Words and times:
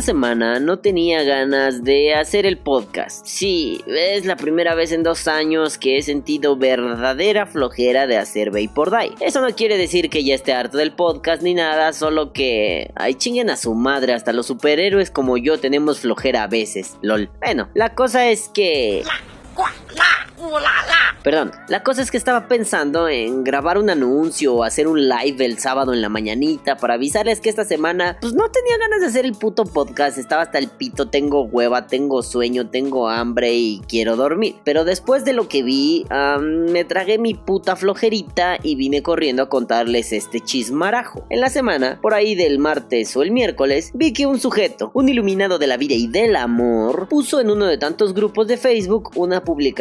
Esta 0.00 0.12
semana 0.12 0.58
no 0.60 0.78
tenía 0.78 1.24
ganas 1.24 1.84
de 1.84 2.14
hacer 2.14 2.46
el 2.46 2.56
podcast. 2.56 3.26
Sí, 3.26 3.84
es 3.86 4.24
la 4.24 4.36
primera 4.36 4.74
vez 4.74 4.92
en 4.92 5.02
dos 5.02 5.28
años 5.28 5.76
que 5.76 5.98
he 5.98 6.02
sentido 6.02 6.56
verdadera 6.56 7.44
flojera 7.44 8.06
de 8.06 8.16
hacer 8.16 8.50
Vapor 8.50 8.90
Die. 8.90 9.12
Eso 9.20 9.42
no 9.42 9.54
quiere 9.54 9.76
decir 9.76 10.08
que 10.08 10.24
ya 10.24 10.34
esté 10.34 10.54
harto 10.54 10.78
del 10.78 10.92
podcast 10.92 11.42
ni 11.42 11.52
nada, 11.52 11.92
solo 11.92 12.32
que... 12.32 12.90
Ay, 12.94 13.12
chinguen 13.12 13.50
a 13.50 13.58
su 13.58 13.74
madre, 13.74 14.14
hasta 14.14 14.32
los 14.32 14.46
superhéroes 14.46 15.10
como 15.10 15.36
yo 15.36 15.60
tenemos 15.60 16.00
flojera 16.00 16.44
a 16.44 16.46
veces, 16.46 16.96
lol. 17.02 17.28
Bueno, 17.38 17.68
la 17.74 17.94
cosa 17.94 18.30
es 18.30 18.48
que... 18.48 19.02
Perdón, 21.22 21.52
la 21.68 21.82
cosa 21.82 22.00
es 22.00 22.10
que 22.10 22.16
estaba 22.16 22.48
pensando 22.48 23.06
en 23.06 23.44
grabar 23.44 23.76
un 23.76 23.90
anuncio 23.90 24.54
o 24.54 24.64
hacer 24.64 24.88
un 24.88 25.06
live 25.06 25.44
el 25.44 25.58
sábado 25.58 25.92
en 25.92 26.00
la 26.00 26.08
mañanita 26.08 26.76
para 26.76 26.94
avisarles 26.94 27.40
que 27.40 27.50
esta 27.50 27.64
semana 27.64 28.16
pues 28.22 28.32
no 28.32 28.50
tenía 28.50 28.78
ganas 28.78 29.00
de 29.00 29.06
hacer 29.08 29.26
el 29.26 29.32
puto 29.32 29.64
podcast, 29.64 30.16
estaba 30.16 30.42
hasta 30.42 30.58
el 30.58 30.68
pito, 30.68 31.08
tengo 31.08 31.42
hueva, 31.42 31.86
tengo 31.86 32.22
sueño, 32.22 32.70
tengo 32.70 33.10
hambre 33.10 33.52
y 33.52 33.82
quiero 33.86 34.16
dormir. 34.16 34.56
Pero 34.64 34.84
después 34.84 35.26
de 35.26 35.34
lo 35.34 35.46
que 35.46 35.62
vi, 35.62 36.06
me 36.40 36.84
tragué 36.84 37.18
mi 37.18 37.34
puta 37.34 37.76
flojerita 37.76 38.58
y 38.62 38.76
vine 38.76 39.02
corriendo 39.02 39.42
a 39.42 39.48
contarles 39.50 40.12
este 40.12 40.40
chismarajo. 40.40 41.26
En 41.28 41.40
la 41.40 41.50
semana, 41.50 41.98
por 42.00 42.14
ahí 42.14 42.34
del 42.34 42.58
martes 42.58 43.14
o 43.14 43.22
el 43.22 43.30
miércoles, 43.30 43.90
vi 43.92 44.14
que 44.14 44.24
un 44.24 44.40
sujeto, 44.40 44.90
un 44.94 45.10
iluminado 45.10 45.58
de 45.58 45.66
la 45.66 45.76
vida 45.76 45.94
y 45.94 46.06
del 46.06 46.36
amor, 46.36 47.08
puso 47.08 47.40
en 47.40 47.50
uno 47.50 47.66
de 47.66 47.76
tantos 47.76 48.14
grupos 48.14 48.46
de 48.46 48.56
Facebook 48.56 49.10
una 49.16 49.44
publicación 49.44 49.79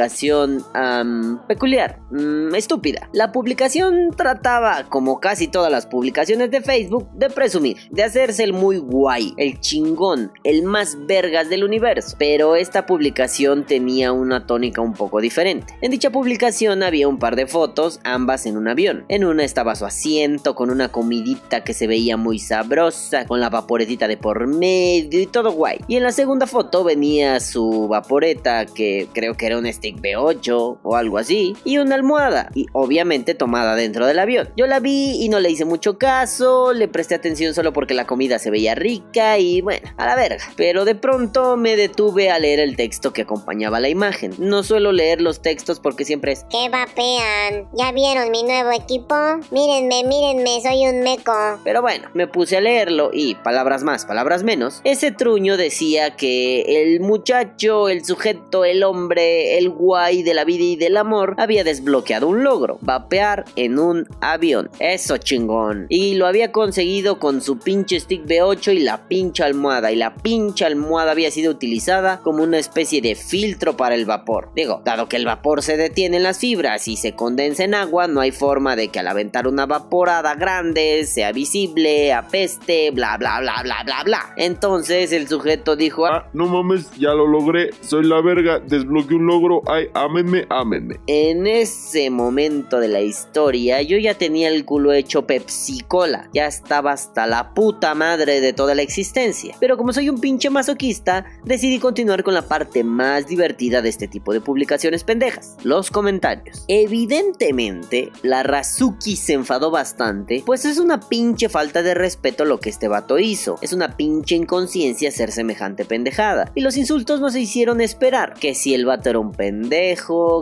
peculiar, 1.48 2.00
mm, 2.12 2.56
estúpida. 2.56 3.10
La 3.14 3.32
publicación 3.32 4.12
trataba, 4.16 4.86
como 4.90 5.20
casi 5.20 5.48
todas 5.48 5.72
las 5.72 5.86
publicaciones 5.86 6.52
de 6.52 6.62
Facebook, 6.62 7.10
de 7.14 7.30
presumir, 7.30 7.78
de 7.92 8.04
hacerse 8.04 8.44
el 8.44 8.54
muy 8.54 8.78
guay, 8.78 9.34
el 9.38 9.60
chingón, 9.60 10.32
el 10.44 10.64
más 10.64 10.98
vergas 11.06 11.50
del 11.50 11.64
universo. 11.64 12.16
Pero 12.18 12.56
esta 12.56 12.86
publicación 12.86 13.66
tenía 13.66 14.12
una 14.12 14.46
tónica 14.46 14.82
un 14.82 14.94
poco 14.94 15.22
diferente. 15.22 15.74
En 15.82 15.92
dicha 15.92 16.10
publicación 16.10 16.84
había 16.84 17.08
un 17.08 17.20
par 17.20 17.36
de 17.36 17.48
fotos, 17.48 18.00
ambas 18.04 18.46
en 18.46 18.58
un 18.58 18.68
avión. 18.68 19.06
En 19.10 19.26
una 19.26 19.44
estaba 19.44 19.76
su 19.76 19.86
asiento 19.86 20.56
con 20.56 20.70
una 20.70 20.90
comidita 20.90 21.64
que 21.64 21.74
se 21.74 21.88
veía 21.88 22.18
muy 22.18 22.40
sabrosa, 22.40 23.26
con 23.26 23.40
la 23.40 23.50
vaporetita 23.50 24.08
de 24.08 24.18
por 24.18 24.48
medio 24.48 25.20
y 25.20 25.28
todo 25.28 25.52
guay. 25.52 25.80
Y 25.88 25.96
en 25.96 26.04
la 26.04 26.12
segunda 26.12 26.48
foto 26.48 26.84
venía 26.84 27.40
su 27.40 27.88
vaporeta, 27.88 28.66
que 28.66 29.08
creo 29.14 29.36
que 29.36 29.46
era 29.46 29.58
un 29.58 29.66
stick 29.90 30.02
B8 30.02 30.80
o 30.84 30.96
algo 30.96 31.18
así, 31.18 31.56
y 31.64 31.78
una 31.78 31.96
almohada, 31.96 32.50
y 32.54 32.68
obviamente 32.74 33.34
tomada 33.34 33.76
dentro 33.76 34.06
del 34.06 34.20
avión. 34.20 34.50
Yo 34.56 34.68
la 34.68 34.80
vi 34.80 35.24
y 35.24 35.30
no 35.30 35.40
le 35.40 35.50
hice 35.50 35.66
mucho 35.66 35.98
caso, 35.98 36.74
le 36.74 36.88
presté 36.88 37.16
atención 37.16 37.54
solo 37.54 37.74
porque 37.74 37.94
la 37.94 38.06
comida 38.06 38.40
se 38.40 38.52
veía 38.52 38.76
rica 38.76 39.38
y 39.38 39.62
bueno, 39.62 39.90
a 39.98 40.06
la 40.06 40.16
verga. 40.16 40.44
Pero 40.56 40.86
de 40.86 40.96
pronto 40.96 41.58
me 41.58 41.76
detuve 41.76 42.30
a 42.30 42.40
leer 42.40 42.60
el 42.60 42.76
texto 42.76 43.14
que 43.14 43.24
acompañaba 43.24 43.80
la 43.80 43.90
imagen. 43.90 44.34
No 44.38 44.64
suelo 44.64 44.92
leer 44.92 45.22
los 45.22 45.42
textos 45.42 45.80
porque 45.80 46.06
siempre 46.06 46.34
es... 46.34 46.46
¿Qué 46.50 46.70
vapean? 46.70 47.68
¿Ya 47.74 47.92
vieron 47.92 48.32
mi 48.32 48.44
nuevo 48.44 48.72
equipo? 48.72 49.16
Mírenme, 49.52 50.04
mírenme, 50.04 50.62
soy 50.62 50.88
un 50.88 51.02
meco. 51.02 51.34
Pero 51.64 51.82
bueno, 51.82 52.10
me 52.14 52.28
puse 52.28 52.58
a 52.58 52.62
leerlo 52.62 53.10
y, 53.14 53.36
palabras 53.36 53.84
más, 53.84 54.06
palabras 54.06 54.44
menos, 54.44 54.82
ese 54.84 55.12
truño 55.12 55.58
decía 55.58 56.16
que 56.16 56.62
el 56.62 57.00
muchacho, 57.00 57.90
el 57.90 58.06
sujeto, 58.06 58.66
el 58.66 58.84
hombre, 58.84 59.58
el 59.58 59.70
guay 59.80 60.22
de 60.22 60.34
la 60.34 60.46
vida 60.46 60.64
y 60.64 60.76
del 60.76 60.98
amor 60.98 61.36
había 61.40 61.64
desbloqueado 61.64 62.28
un 62.28 62.44
logro, 62.44 62.78
vapear 62.82 63.46
en 63.56 63.80
un 63.80 64.08
avión. 64.22 64.70
Eso 64.80 65.18
chingón. 65.18 65.88
Y 65.90 66.16
lo 66.16 66.28
había 66.28 66.52
conseguido 66.52 67.18
con 67.18 67.42
su 67.42 67.58
pinche 67.58 68.00
stick 68.00 68.26
B8 68.26 68.76
y 68.76 68.80
la 68.80 69.08
pinche 69.08 69.44
almohada. 69.44 69.92
Y 69.92 69.96
la 69.96 70.14
pinche 70.16 70.66
almohada 70.66 71.12
había 71.12 71.32
sido 71.32 71.52
utilizada 71.52 72.20
como 72.22 72.44
una 72.44 72.60
especie 72.60 73.02
de 73.02 73.16
filtro 73.16 73.76
para 73.78 73.96
el 73.96 74.06
vapor. 74.06 74.52
Digo, 74.56 74.82
dado 74.84 75.08
que 75.08 75.16
el 75.16 75.26
vapor 75.26 75.64
se 75.64 75.78
detiene 75.78 76.18
en 76.18 76.24
las 76.24 76.40
fibras 76.40 76.88
y 76.88 76.98
se 76.98 77.16
condensa 77.16 77.64
en 77.64 77.74
agua, 77.74 78.08
no 78.08 78.22
hay 78.22 78.32
forma 78.32 78.76
de 78.76 78.90
que 78.90 79.00
al 79.00 79.08
aventar 79.08 79.48
una 79.48 79.66
vaporada 79.66 80.36
grande 80.36 81.06
sea 81.06 81.32
visible, 81.32 82.14
apeste, 82.14 82.92
bla 82.92 83.18
bla 83.18 83.40
bla 83.40 83.62
bla 83.64 83.84
bla 83.84 84.04
bla. 84.04 84.34
Entonces 84.36 85.12
el 85.14 85.28
sujeto 85.28 85.76
dijo, 85.76 86.06
ah, 86.06 86.30
no 86.34 86.48
mames, 86.48 86.92
ya 86.98 87.14
lo 87.14 87.28
logré, 87.28 87.70
soy 87.82 88.06
la 88.06 88.22
verga, 88.22 88.60
desbloqueé 88.60 89.16
un 89.16 89.28
logro, 89.28 89.62
ay, 89.70 89.88
ámenme, 89.94 90.46
ámenme. 90.50 91.00
En 91.08 91.46
ese 91.46 92.10
momento 92.10 92.80
de 92.80 92.88
la 92.88 93.02
historia, 93.02 93.82
yo 93.82 93.98
ya 93.98 94.16
tenía 94.16 94.50
el 94.50 94.66
culo 94.66 94.94
hecho 94.94 95.28
Pepsi 95.28 95.82
Cola. 95.82 96.30
Ya 96.34 96.48
estaba 96.48 96.92
hasta 96.92 97.28
la 97.28 97.54
puta 97.54 97.94
madre 97.94 98.42
de 98.42 98.54
toda 98.54 98.74
la 98.74 98.82
existencia. 98.82 99.56
Pero 99.60 99.78
como 99.78 99.94
soy 99.94 100.10
un 100.10 100.20
pinche 100.20 100.50
masoquista, 100.50 101.26
decidí 101.46 101.80
continuar 101.80 102.24
con 102.24 102.34
la 102.34 102.48
parte 102.48 102.84
más 102.84 103.28
divertida 103.28 103.82
de 103.82 103.90
este 103.90 104.08
tipo 104.08 104.34
de 104.34 104.42
publicaciones 104.42 105.04
pendejas. 105.04 105.56
Los 105.64 105.92
comentarios. 105.92 106.66
Evidentemente, 106.68 108.12
la 108.24 108.44
Razuki 108.44 109.16
se 109.16 109.34
enfadó 109.34 109.70
bastante, 109.70 110.42
pues 110.46 110.66
es 110.66 110.80
una 110.80 111.00
pinche 111.00 111.48
falta 111.48 111.84
de 111.84 111.94
respeto 111.94 112.46
lo 112.46 112.60
que 112.60 112.70
este 112.70 112.88
vato 112.88 113.20
hizo. 113.20 113.58
Es 113.62 113.74
una 113.74 113.96
pinche 113.96 114.36
inconsciencia 114.36 115.10
hacer 115.10 115.32
semejante 115.32 115.86
pendejada. 115.86 116.52
Y 116.56 116.62
los 116.62 116.76
insultos 116.76 117.22
no 117.22 117.30
se 117.30 117.42
hicieron 117.42 117.82
esperar. 117.82 118.34
Que 118.34 118.56
si 118.56 118.74
el 118.74 118.86
vato 118.86 119.10
era 119.10 119.20
un 119.20 119.32
pendejo, 119.32 119.59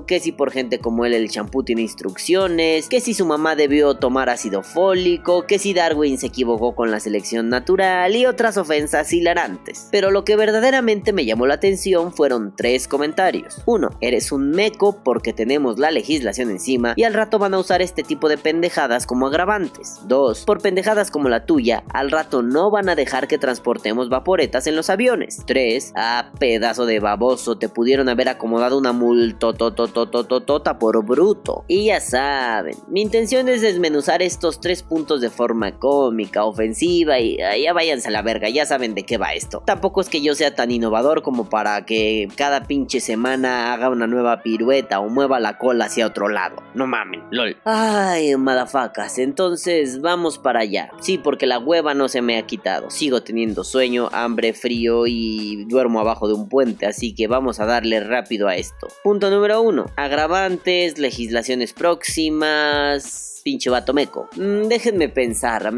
que 0.06 0.20
si 0.20 0.32
por 0.32 0.52
gente 0.52 0.80
como 0.80 1.06
él 1.06 1.14
el 1.14 1.30
champú 1.30 1.64
tiene 1.64 1.82
instrucciones, 1.82 2.90
que 2.90 3.02
si 3.02 3.14
su 3.14 3.26
mamá 3.26 3.56
debió 3.56 3.96
tomar 3.96 4.30
ácido 4.30 4.64
fólico, 4.64 5.46
que 5.46 5.60
si 5.60 5.74
Darwin 5.74 6.18
se 6.18 6.28
equivocó 6.28 6.76
con 6.76 6.92
la 6.92 7.00
selección 7.00 7.50
natural 7.50 8.16
y 8.16 8.26
otras 8.26 8.58
ofensas 8.58 9.12
hilarantes. 9.14 9.88
Pero 9.92 10.12
lo 10.12 10.24
que 10.24 10.36
verdaderamente 10.36 11.14
me 11.14 11.26
llamó 11.26 11.48
la 11.48 11.56
atención 11.56 12.14
fueron 12.14 12.54
tres 12.56 12.88
comentarios. 12.88 13.62
Uno, 13.66 13.90
eres 14.02 14.32
un 14.32 14.52
meco 14.52 15.02
porque 15.04 15.34
tenemos 15.34 15.80
la 15.80 15.92
legislación 15.92 16.50
encima 16.50 16.94
y 16.96 17.04
al 17.04 17.14
rato 17.14 17.40
van 17.40 17.54
a 17.54 17.60
usar 17.60 17.82
este 17.82 18.04
tipo 18.04 18.30
de 18.30 18.38
pendejadas 18.38 19.06
como 19.06 19.28
agravantes. 19.28 20.00
Dos, 20.08 20.46
por 20.46 20.62
pendejadas 20.62 21.12
como 21.12 21.30
la 21.30 21.46
tuya, 21.46 21.84
al 21.94 22.12
rato 22.12 22.42
no 22.42 22.72
van 22.72 22.90
a 22.90 22.96
dejar 22.96 23.28
que 23.28 23.38
transportemos 23.38 24.10
vaporetas 24.10 24.68
en 24.68 24.76
los 24.76 24.90
aviones. 24.90 25.42
Tres, 25.46 25.94
ah, 25.96 26.32
pedazo 26.40 26.86
de 26.86 27.00
baboso, 27.00 27.58
te 27.58 27.70
pudieron 27.70 28.10
haber 28.10 28.30
acomodado 28.30 28.78
una 28.78 28.94
multa 29.08 29.54
tota 29.54 30.80
por 30.80 31.06
bruto. 31.06 31.64
Y 31.68 31.86
ya 31.86 32.00
saben, 32.00 32.76
mi 32.90 33.02
intención 33.02 33.48
es 33.50 33.62
desmenuzar 33.62 34.22
estos 34.22 34.60
tres 34.60 34.84
puntos 34.84 35.22
de 35.22 35.30
forma 35.30 35.80
cómica, 35.80 36.44
ofensiva 36.44 37.20
y 37.20 37.38
ya 37.38 37.74
váyanse 37.74 38.10
a 38.10 38.12
la 38.12 38.22
verga, 38.22 38.50
ya 38.50 38.66
saben 38.66 38.96
de 38.96 39.04
qué 39.04 39.18
va 39.18 39.34
esto. 39.34 39.64
Tampoco 39.66 40.02
es 40.02 40.10
que 40.10 40.22
yo 40.22 40.36
sea 40.36 40.56
tan 40.56 40.72
innovador 40.72 41.22
como 41.22 41.50
para 41.50 41.86
que 41.86 42.28
cada 42.36 42.64
pinche 42.64 43.00
semana 43.00 43.74
haga 43.74 43.90
una 43.90 44.08
nueva 44.08 44.42
pirueta 44.42 45.00
o 45.00 45.10
mueva 45.10 45.40
la 45.40 45.58
cola 45.58 45.86
hacia 45.86 46.08
otro 46.08 46.28
lado. 46.28 46.58
No 46.74 46.88
mamen, 46.88 47.24
lol. 47.32 47.58
Ay, 47.64 48.36
madafacas, 48.36 49.20
entonces 49.20 50.02
vamos 50.02 50.38
para 50.38 50.62
allá. 50.62 50.90
Sí, 51.00 51.18
porque 51.18 51.46
la 51.46 51.60
hueva 51.60 51.94
no 51.94 52.10
se 52.10 52.22
me 52.22 52.38
ha 52.38 52.46
quitado. 52.46 52.90
Sigo 52.90 53.22
teniendo 53.24 53.64
sueño, 53.64 54.10
hambre, 54.12 54.54
frío 54.54 55.08
y 55.08 55.66
duermo 55.66 56.00
abajo 56.00 56.28
de 56.28 56.34
un 56.34 56.50
puente, 56.50 56.86
así 56.86 57.16
que 57.16 57.28
vamos 57.28 57.60
a 57.60 57.66
darle 57.66 58.00
rápido 58.02 58.48
a 58.48 58.56
esto. 58.56 58.88
Punto 59.04 59.30
número 59.30 59.62
uno. 59.62 59.86
Agravantes, 59.96 60.98
legislaciones 60.98 61.74
próximas 61.74 63.28
pinche 63.48 63.70
vato 63.70 63.94
meco. 63.94 64.28
Mm, 64.36 64.68
déjenme 64.68 65.08
pensar. 65.08 65.72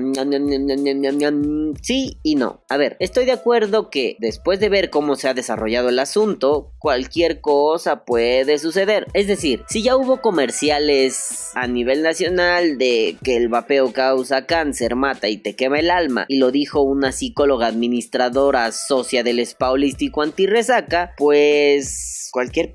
Sí 1.84 2.18
y 2.24 2.34
no. 2.34 2.64
A 2.68 2.78
ver, 2.78 2.98
estoy 3.00 3.26
de 3.26 3.32
acuerdo 3.32 3.92
que 3.92 4.18
después 4.18 4.60
de 4.60 4.70
ver 4.70 4.90
cómo 4.90 5.16
se 5.16 5.28
ha 5.28 5.36
desarrollado 5.36 5.90
el 5.90 6.00
asunto, 6.00 6.72
cualquier 6.80 7.42
cosa 7.42 8.06
puede 8.06 8.58
suceder. 8.58 9.06
Es 9.14 9.28
decir, 9.28 9.66
si 9.70 9.84
ya 9.84 9.96
hubo 9.98 10.20
comerciales 10.20 11.52
a 11.54 11.68
nivel 11.68 12.02
nacional 12.02 12.80
de 12.80 13.18
que 13.24 13.38
el 13.38 13.50
vapeo 13.50 13.94
causa 13.94 14.48
cáncer, 14.48 14.96
mata 14.96 15.30
y 15.30 15.38
te 15.38 15.56
quema 15.56 15.78
el 15.78 15.92
alma, 15.92 16.26
y 16.28 16.38
lo 16.38 16.50
dijo 16.50 16.82
una 16.82 17.12
psicóloga 17.12 17.68
administradora 17.68 18.72
socia 18.72 19.22
del 19.22 19.38
spa 19.42 19.70
holístico 19.70 20.24
antirresaca, 20.24 21.14
pues 21.18 22.30
cualquier 22.32 22.72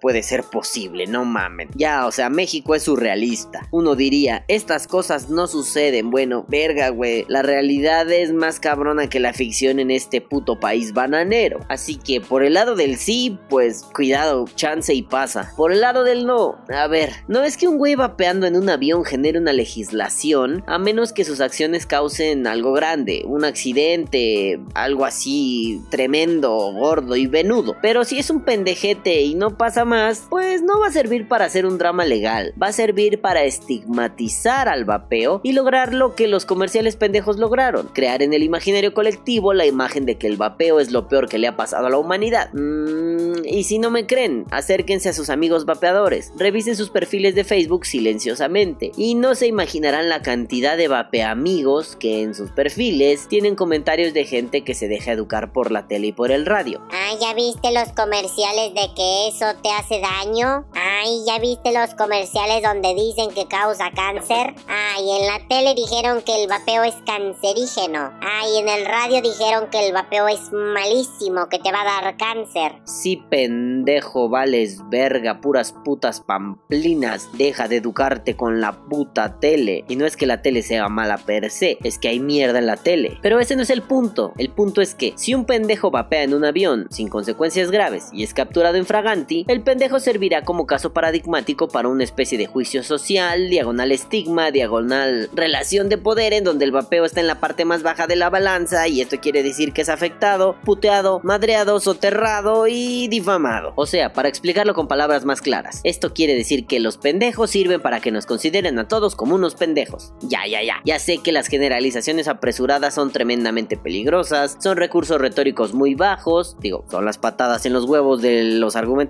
puede 0.00 0.22
ser 0.22 0.42
posible, 0.44 1.06
no 1.06 1.24
mamen. 1.24 1.68
Ya, 1.74 2.06
o 2.06 2.12
sea, 2.12 2.30
México 2.30 2.74
es 2.74 2.84
surrealista. 2.84 3.68
Uno 3.70 3.94
diría 3.94 4.44
estas 4.48 4.86
cosas 4.86 5.28
no 5.28 5.46
suceden. 5.46 6.10
Bueno, 6.10 6.44
verga, 6.48 6.88
güey. 6.90 7.24
La 7.28 7.42
realidad 7.42 8.10
es 8.10 8.32
más 8.32 8.60
cabrona 8.60 9.08
que 9.08 9.20
la 9.20 9.32
ficción 9.32 9.78
en 9.78 9.90
este 9.90 10.20
puto 10.20 10.58
país 10.60 10.92
bananero. 10.92 11.60
Así 11.68 11.96
que 11.96 12.20
por 12.20 12.42
el 12.42 12.54
lado 12.54 12.74
del 12.74 12.96
sí, 12.96 13.38
pues 13.48 13.84
cuidado, 13.94 14.46
chance 14.54 14.92
y 14.94 15.02
pasa. 15.02 15.52
Por 15.56 15.72
el 15.72 15.80
lado 15.80 16.04
del 16.04 16.26
no, 16.26 16.58
a 16.68 16.86
ver, 16.86 17.10
no 17.28 17.44
es 17.44 17.56
que 17.56 17.68
un 17.68 17.78
güey 17.78 17.94
vapeando 17.94 18.46
en 18.46 18.56
un 18.56 18.68
avión 18.68 19.04
genere 19.04 19.38
una 19.38 19.52
legislación, 19.52 20.64
a 20.66 20.78
menos 20.78 21.12
que 21.12 21.24
sus 21.24 21.40
acciones 21.40 21.86
causen 21.86 22.46
algo 22.46 22.72
grande, 22.72 23.22
un 23.26 23.44
accidente, 23.44 24.60
algo 24.74 25.04
así 25.04 25.80
tremendo, 25.90 26.56
gordo 26.72 27.16
y 27.16 27.26
venudo. 27.26 27.76
Pero 27.82 28.04
si 28.04 28.18
es 28.18 28.30
un 28.30 28.42
pendejete 28.42 29.22
y 29.22 29.34
no 29.34 29.55
pasa 29.56 29.84
más, 29.84 30.26
pues 30.28 30.62
no 30.62 30.80
va 30.80 30.88
a 30.88 30.92
servir 30.92 31.28
para 31.28 31.44
hacer 31.44 31.66
un 31.66 31.78
drama 31.78 32.04
legal, 32.04 32.54
va 32.60 32.68
a 32.68 32.72
servir 32.72 33.20
para 33.20 33.44
estigmatizar 33.44 34.68
al 34.68 34.84
vapeo 34.84 35.40
y 35.42 35.52
lograr 35.52 35.92
lo 35.92 36.14
que 36.14 36.28
los 36.28 36.46
comerciales 36.46 36.96
pendejos 36.96 37.38
lograron, 37.38 37.88
crear 37.88 38.22
en 38.22 38.32
el 38.32 38.42
imaginario 38.42 38.94
colectivo 38.94 39.52
la 39.52 39.66
imagen 39.66 40.06
de 40.06 40.16
que 40.16 40.26
el 40.26 40.36
vapeo 40.36 40.80
es 40.80 40.92
lo 40.92 41.08
peor 41.08 41.28
que 41.28 41.38
le 41.38 41.48
ha 41.48 41.56
pasado 41.56 41.86
a 41.86 41.90
la 41.90 41.98
humanidad. 41.98 42.50
Mm, 42.52 43.44
y 43.44 43.64
si 43.64 43.78
no 43.78 43.90
me 43.90 44.06
creen, 44.06 44.46
acérquense 44.50 45.08
a 45.08 45.12
sus 45.12 45.30
amigos 45.30 45.64
vapeadores, 45.64 46.32
revisen 46.36 46.76
sus 46.76 46.90
perfiles 46.90 47.34
de 47.34 47.44
Facebook 47.44 47.86
silenciosamente 47.86 48.92
y 48.96 49.14
no 49.14 49.34
se 49.34 49.46
imaginarán 49.46 50.08
la 50.08 50.22
cantidad 50.22 50.76
de 50.76 50.88
vapeamigos 50.88 51.96
que 51.96 52.22
en 52.22 52.34
sus 52.34 52.50
perfiles 52.50 53.28
tienen 53.28 53.54
comentarios 53.54 54.14
de 54.14 54.24
gente 54.24 54.62
que 54.62 54.74
se 54.74 54.88
deja 54.88 55.12
educar 55.12 55.52
por 55.52 55.70
la 55.70 55.86
tele 55.88 56.08
y 56.08 56.12
por 56.12 56.30
el 56.30 56.46
radio. 56.46 56.80
Ay, 56.90 57.16
¿ya 57.20 57.34
viste 57.34 57.72
los 57.72 57.88
comerciales 57.92 58.74
de 58.74 58.94
que 58.94 59.28
eso 59.28 59.45
te 59.54 59.70
hace 59.70 60.00
daño? 60.00 60.64
Ay, 60.74 61.22
¿ya 61.26 61.38
viste 61.38 61.72
los 61.72 61.94
comerciales 61.94 62.62
donde 62.62 62.94
dicen 62.94 63.30
que 63.30 63.46
causa 63.46 63.90
cáncer? 63.94 64.54
Ay, 64.68 65.10
en 65.10 65.26
la 65.26 65.46
tele 65.48 65.74
dijeron 65.74 66.22
que 66.22 66.42
el 66.42 66.48
vapeo 66.48 66.84
es 66.84 66.94
cancerígeno. 67.06 68.12
Ay, 68.20 68.58
en 68.58 68.68
el 68.68 68.86
radio 68.86 69.22
dijeron 69.22 69.68
que 69.70 69.86
el 69.86 69.92
vapeo 69.92 70.28
es 70.28 70.52
malísimo, 70.52 71.48
que 71.48 71.58
te 71.58 71.70
va 71.70 71.82
a 71.82 72.02
dar 72.02 72.16
cáncer. 72.16 72.80
Sí, 72.84 73.22
pendejo, 73.28 74.28
vales 74.28 74.80
verga, 74.88 75.40
puras 75.40 75.72
putas 75.84 76.20
pamplinas. 76.20 77.28
Deja 77.34 77.68
de 77.68 77.76
educarte 77.76 78.36
con 78.36 78.60
la 78.60 78.72
puta 78.88 79.38
tele. 79.38 79.84
Y 79.88 79.96
no 79.96 80.06
es 80.06 80.16
que 80.16 80.26
la 80.26 80.42
tele 80.42 80.62
sea 80.62 80.88
mala 80.88 81.18
per 81.18 81.50
se, 81.50 81.78
es 81.82 81.98
que 81.98 82.08
hay 82.08 82.20
mierda 82.20 82.58
en 82.58 82.66
la 82.66 82.76
tele. 82.76 83.18
Pero 83.22 83.40
ese 83.40 83.56
no 83.56 83.62
es 83.62 83.70
el 83.70 83.82
punto. 83.82 84.32
El 84.38 84.50
punto 84.50 84.80
es 84.80 84.94
que 84.94 85.12
si 85.16 85.34
un 85.34 85.44
pendejo 85.44 85.90
vapea 85.90 86.22
en 86.22 86.34
un 86.34 86.44
avión 86.44 86.86
sin 86.90 87.08
consecuencias 87.08 87.70
graves 87.70 88.08
y 88.12 88.22
es 88.22 88.34
capturado 88.34 88.76
en 88.76 88.86
fraganti, 88.86 89.35
el 89.48 89.62
pendejo 89.62 90.00
servirá 90.00 90.42
como 90.42 90.66
caso 90.66 90.92
paradigmático 90.92 91.68
para 91.68 91.88
una 91.88 92.04
especie 92.04 92.38
de 92.38 92.46
juicio 92.46 92.82
social, 92.82 93.50
diagonal 93.50 93.92
estigma, 93.92 94.50
diagonal 94.50 95.28
relación 95.34 95.88
de 95.88 95.98
poder 95.98 96.32
en 96.32 96.44
donde 96.44 96.64
el 96.64 96.72
vapeo 96.72 97.04
está 97.04 97.20
en 97.20 97.26
la 97.26 97.40
parte 97.40 97.64
más 97.64 97.82
baja 97.82 98.06
de 98.06 98.16
la 98.16 98.30
balanza 98.30 98.88
y 98.88 99.00
esto 99.00 99.18
quiere 99.20 99.42
decir 99.42 99.72
que 99.72 99.82
es 99.82 99.88
afectado, 99.88 100.56
puteado, 100.64 101.20
madreado, 101.22 101.80
soterrado 101.80 102.66
y 102.66 103.08
difamado. 103.08 103.72
O 103.76 103.86
sea, 103.86 104.12
para 104.12 104.28
explicarlo 104.28 104.74
con 104.74 104.88
palabras 104.88 105.24
más 105.24 105.40
claras, 105.40 105.80
esto 105.84 106.14
quiere 106.14 106.34
decir 106.34 106.66
que 106.66 106.80
los 106.80 106.96
pendejos 106.96 107.50
sirven 107.50 107.80
para 107.80 108.00
que 108.00 108.10
nos 108.10 108.26
consideren 108.26 108.78
a 108.78 108.88
todos 108.88 109.16
como 109.16 109.34
unos 109.34 109.54
pendejos. 109.54 110.12
Ya, 110.22 110.46
ya, 110.46 110.62
ya. 110.62 110.76
Ya 110.84 110.98
sé 110.98 111.18
que 111.18 111.32
las 111.32 111.48
generalizaciones 111.48 112.28
apresuradas 112.28 112.94
son 112.94 113.10
tremendamente 113.10 113.76
peligrosas, 113.76 114.56
son 114.60 114.76
recursos 114.76 115.20
retóricos 115.20 115.74
muy 115.74 115.94
bajos, 115.94 116.56
digo, 116.60 116.84
son 116.90 117.04
las 117.04 117.18
patadas 117.18 117.66
en 117.66 117.72
los 117.72 117.84
huevos 117.84 118.22
de 118.22 118.42
los 118.44 118.76
argumentadores, 118.76 119.06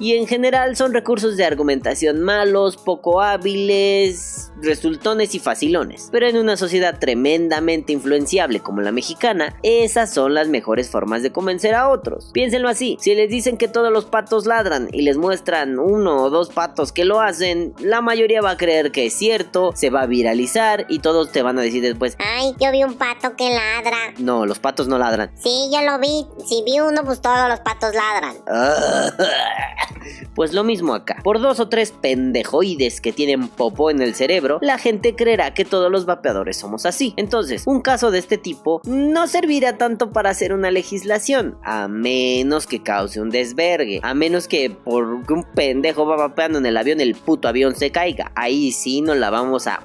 y 0.00 0.16
en 0.16 0.26
general 0.26 0.74
son 0.76 0.92
recursos 0.92 1.36
de 1.36 1.44
argumentación 1.44 2.20
malos, 2.20 2.76
poco 2.76 3.20
hábiles, 3.20 4.50
resultones 4.60 5.34
y 5.34 5.38
facilones. 5.38 6.08
Pero 6.10 6.26
en 6.26 6.36
una 6.36 6.56
sociedad 6.56 6.98
tremendamente 6.98 7.92
influenciable 7.92 8.60
como 8.60 8.80
la 8.80 8.90
mexicana, 8.90 9.56
esas 9.62 10.12
son 10.12 10.34
las 10.34 10.48
mejores 10.48 10.90
formas 10.90 11.22
de 11.22 11.30
convencer 11.30 11.74
a 11.74 11.88
otros. 11.88 12.30
Piénsenlo 12.32 12.68
así, 12.68 12.98
si 13.00 13.14
les 13.14 13.30
dicen 13.30 13.56
que 13.56 13.68
todos 13.68 13.92
los 13.92 14.06
patos 14.06 14.46
ladran 14.46 14.88
y 14.92 15.02
les 15.02 15.16
muestran 15.16 15.78
uno 15.78 16.24
o 16.24 16.30
dos 16.30 16.50
patos 16.50 16.90
que 16.90 17.04
lo 17.04 17.20
hacen, 17.20 17.72
la 17.78 18.00
mayoría 18.00 18.42
va 18.42 18.50
a 18.50 18.56
creer 18.56 18.90
que 18.90 19.06
es 19.06 19.14
cierto, 19.14 19.70
se 19.76 19.90
va 19.90 20.02
a 20.02 20.06
viralizar 20.06 20.86
y 20.88 20.98
todos 20.98 21.30
te 21.30 21.42
van 21.42 21.58
a 21.58 21.62
decir 21.62 21.82
después, 21.82 22.16
Ay, 22.18 22.54
yo 22.58 22.72
vi 22.72 22.82
un 22.82 22.94
pato 22.94 23.36
que 23.36 23.50
ladra. 23.50 24.14
no, 24.18 24.46
los 24.46 24.58
patos 24.58 24.88
no 24.88 24.98
ladran. 24.98 25.30
Sí, 25.36 25.70
yo 25.72 25.82
lo 25.82 25.98
vi. 25.98 26.26
Si 26.46 26.62
vi 26.64 26.80
uno, 26.80 27.04
pues 27.04 27.20
todos 27.20 27.48
los 27.48 27.60
patos 27.60 27.94
ladran. 27.94 28.36
Pues 30.34 30.52
lo 30.52 30.64
mismo 30.64 30.94
acá. 30.94 31.18
Por 31.22 31.40
dos 31.40 31.60
o 31.60 31.68
tres 31.68 31.92
pendejoides 31.92 33.00
que 33.00 33.12
tienen 33.12 33.48
popó 33.48 33.90
en 33.90 34.00
el 34.00 34.14
cerebro, 34.14 34.58
la 34.62 34.78
gente 34.78 35.14
creerá 35.14 35.52
que 35.54 35.64
todos 35.64 35.90
los 35.90 36.06
vapeadores 36.06 36.56
somos 36.56 36.86
así. 36.86 37.14
Entonces, 37.16 37.64
un 37.66 37.80
caso 37.80 38.10
de 38.10 38.18
este 38.18 38.38
tipo 38.38 38.80
no 38.84 39.26
servirá 39.26 39.76
tanto 39.76 40.12
para 40.12 40.30
hacer 40.30 40.52
una 40.52 40.70
legislación, 40.70 41.58
a 41.62 41.88
menos 41.88 42.66
que 42.66 42.82
cause 42.82 43.20
un 43.20 43.30
desvergue, 43.30 44.00
a 44.02 44.14
menos 44.14 44.48
que 44.48 44.70
porque 44.70 45.32
un 45.32 45.44
pendejo 45.54 46.06
va 46.06 46.16
vapeando 46.16 46.58
en 46.58 46.66
el 46.66 46.76
avión, 46.76 47.00
el 47.00 47.14
puto 47.14 47.48
avión 47.48 47.74
se 47.74 47.90
caiga. 47.90 48.32
Ahí 48.34 48.72
sí 48.72 49.02
nos 49.02 49.16
la 49.16 49.30
vamos 49.30 49.66
a 49.66 49.82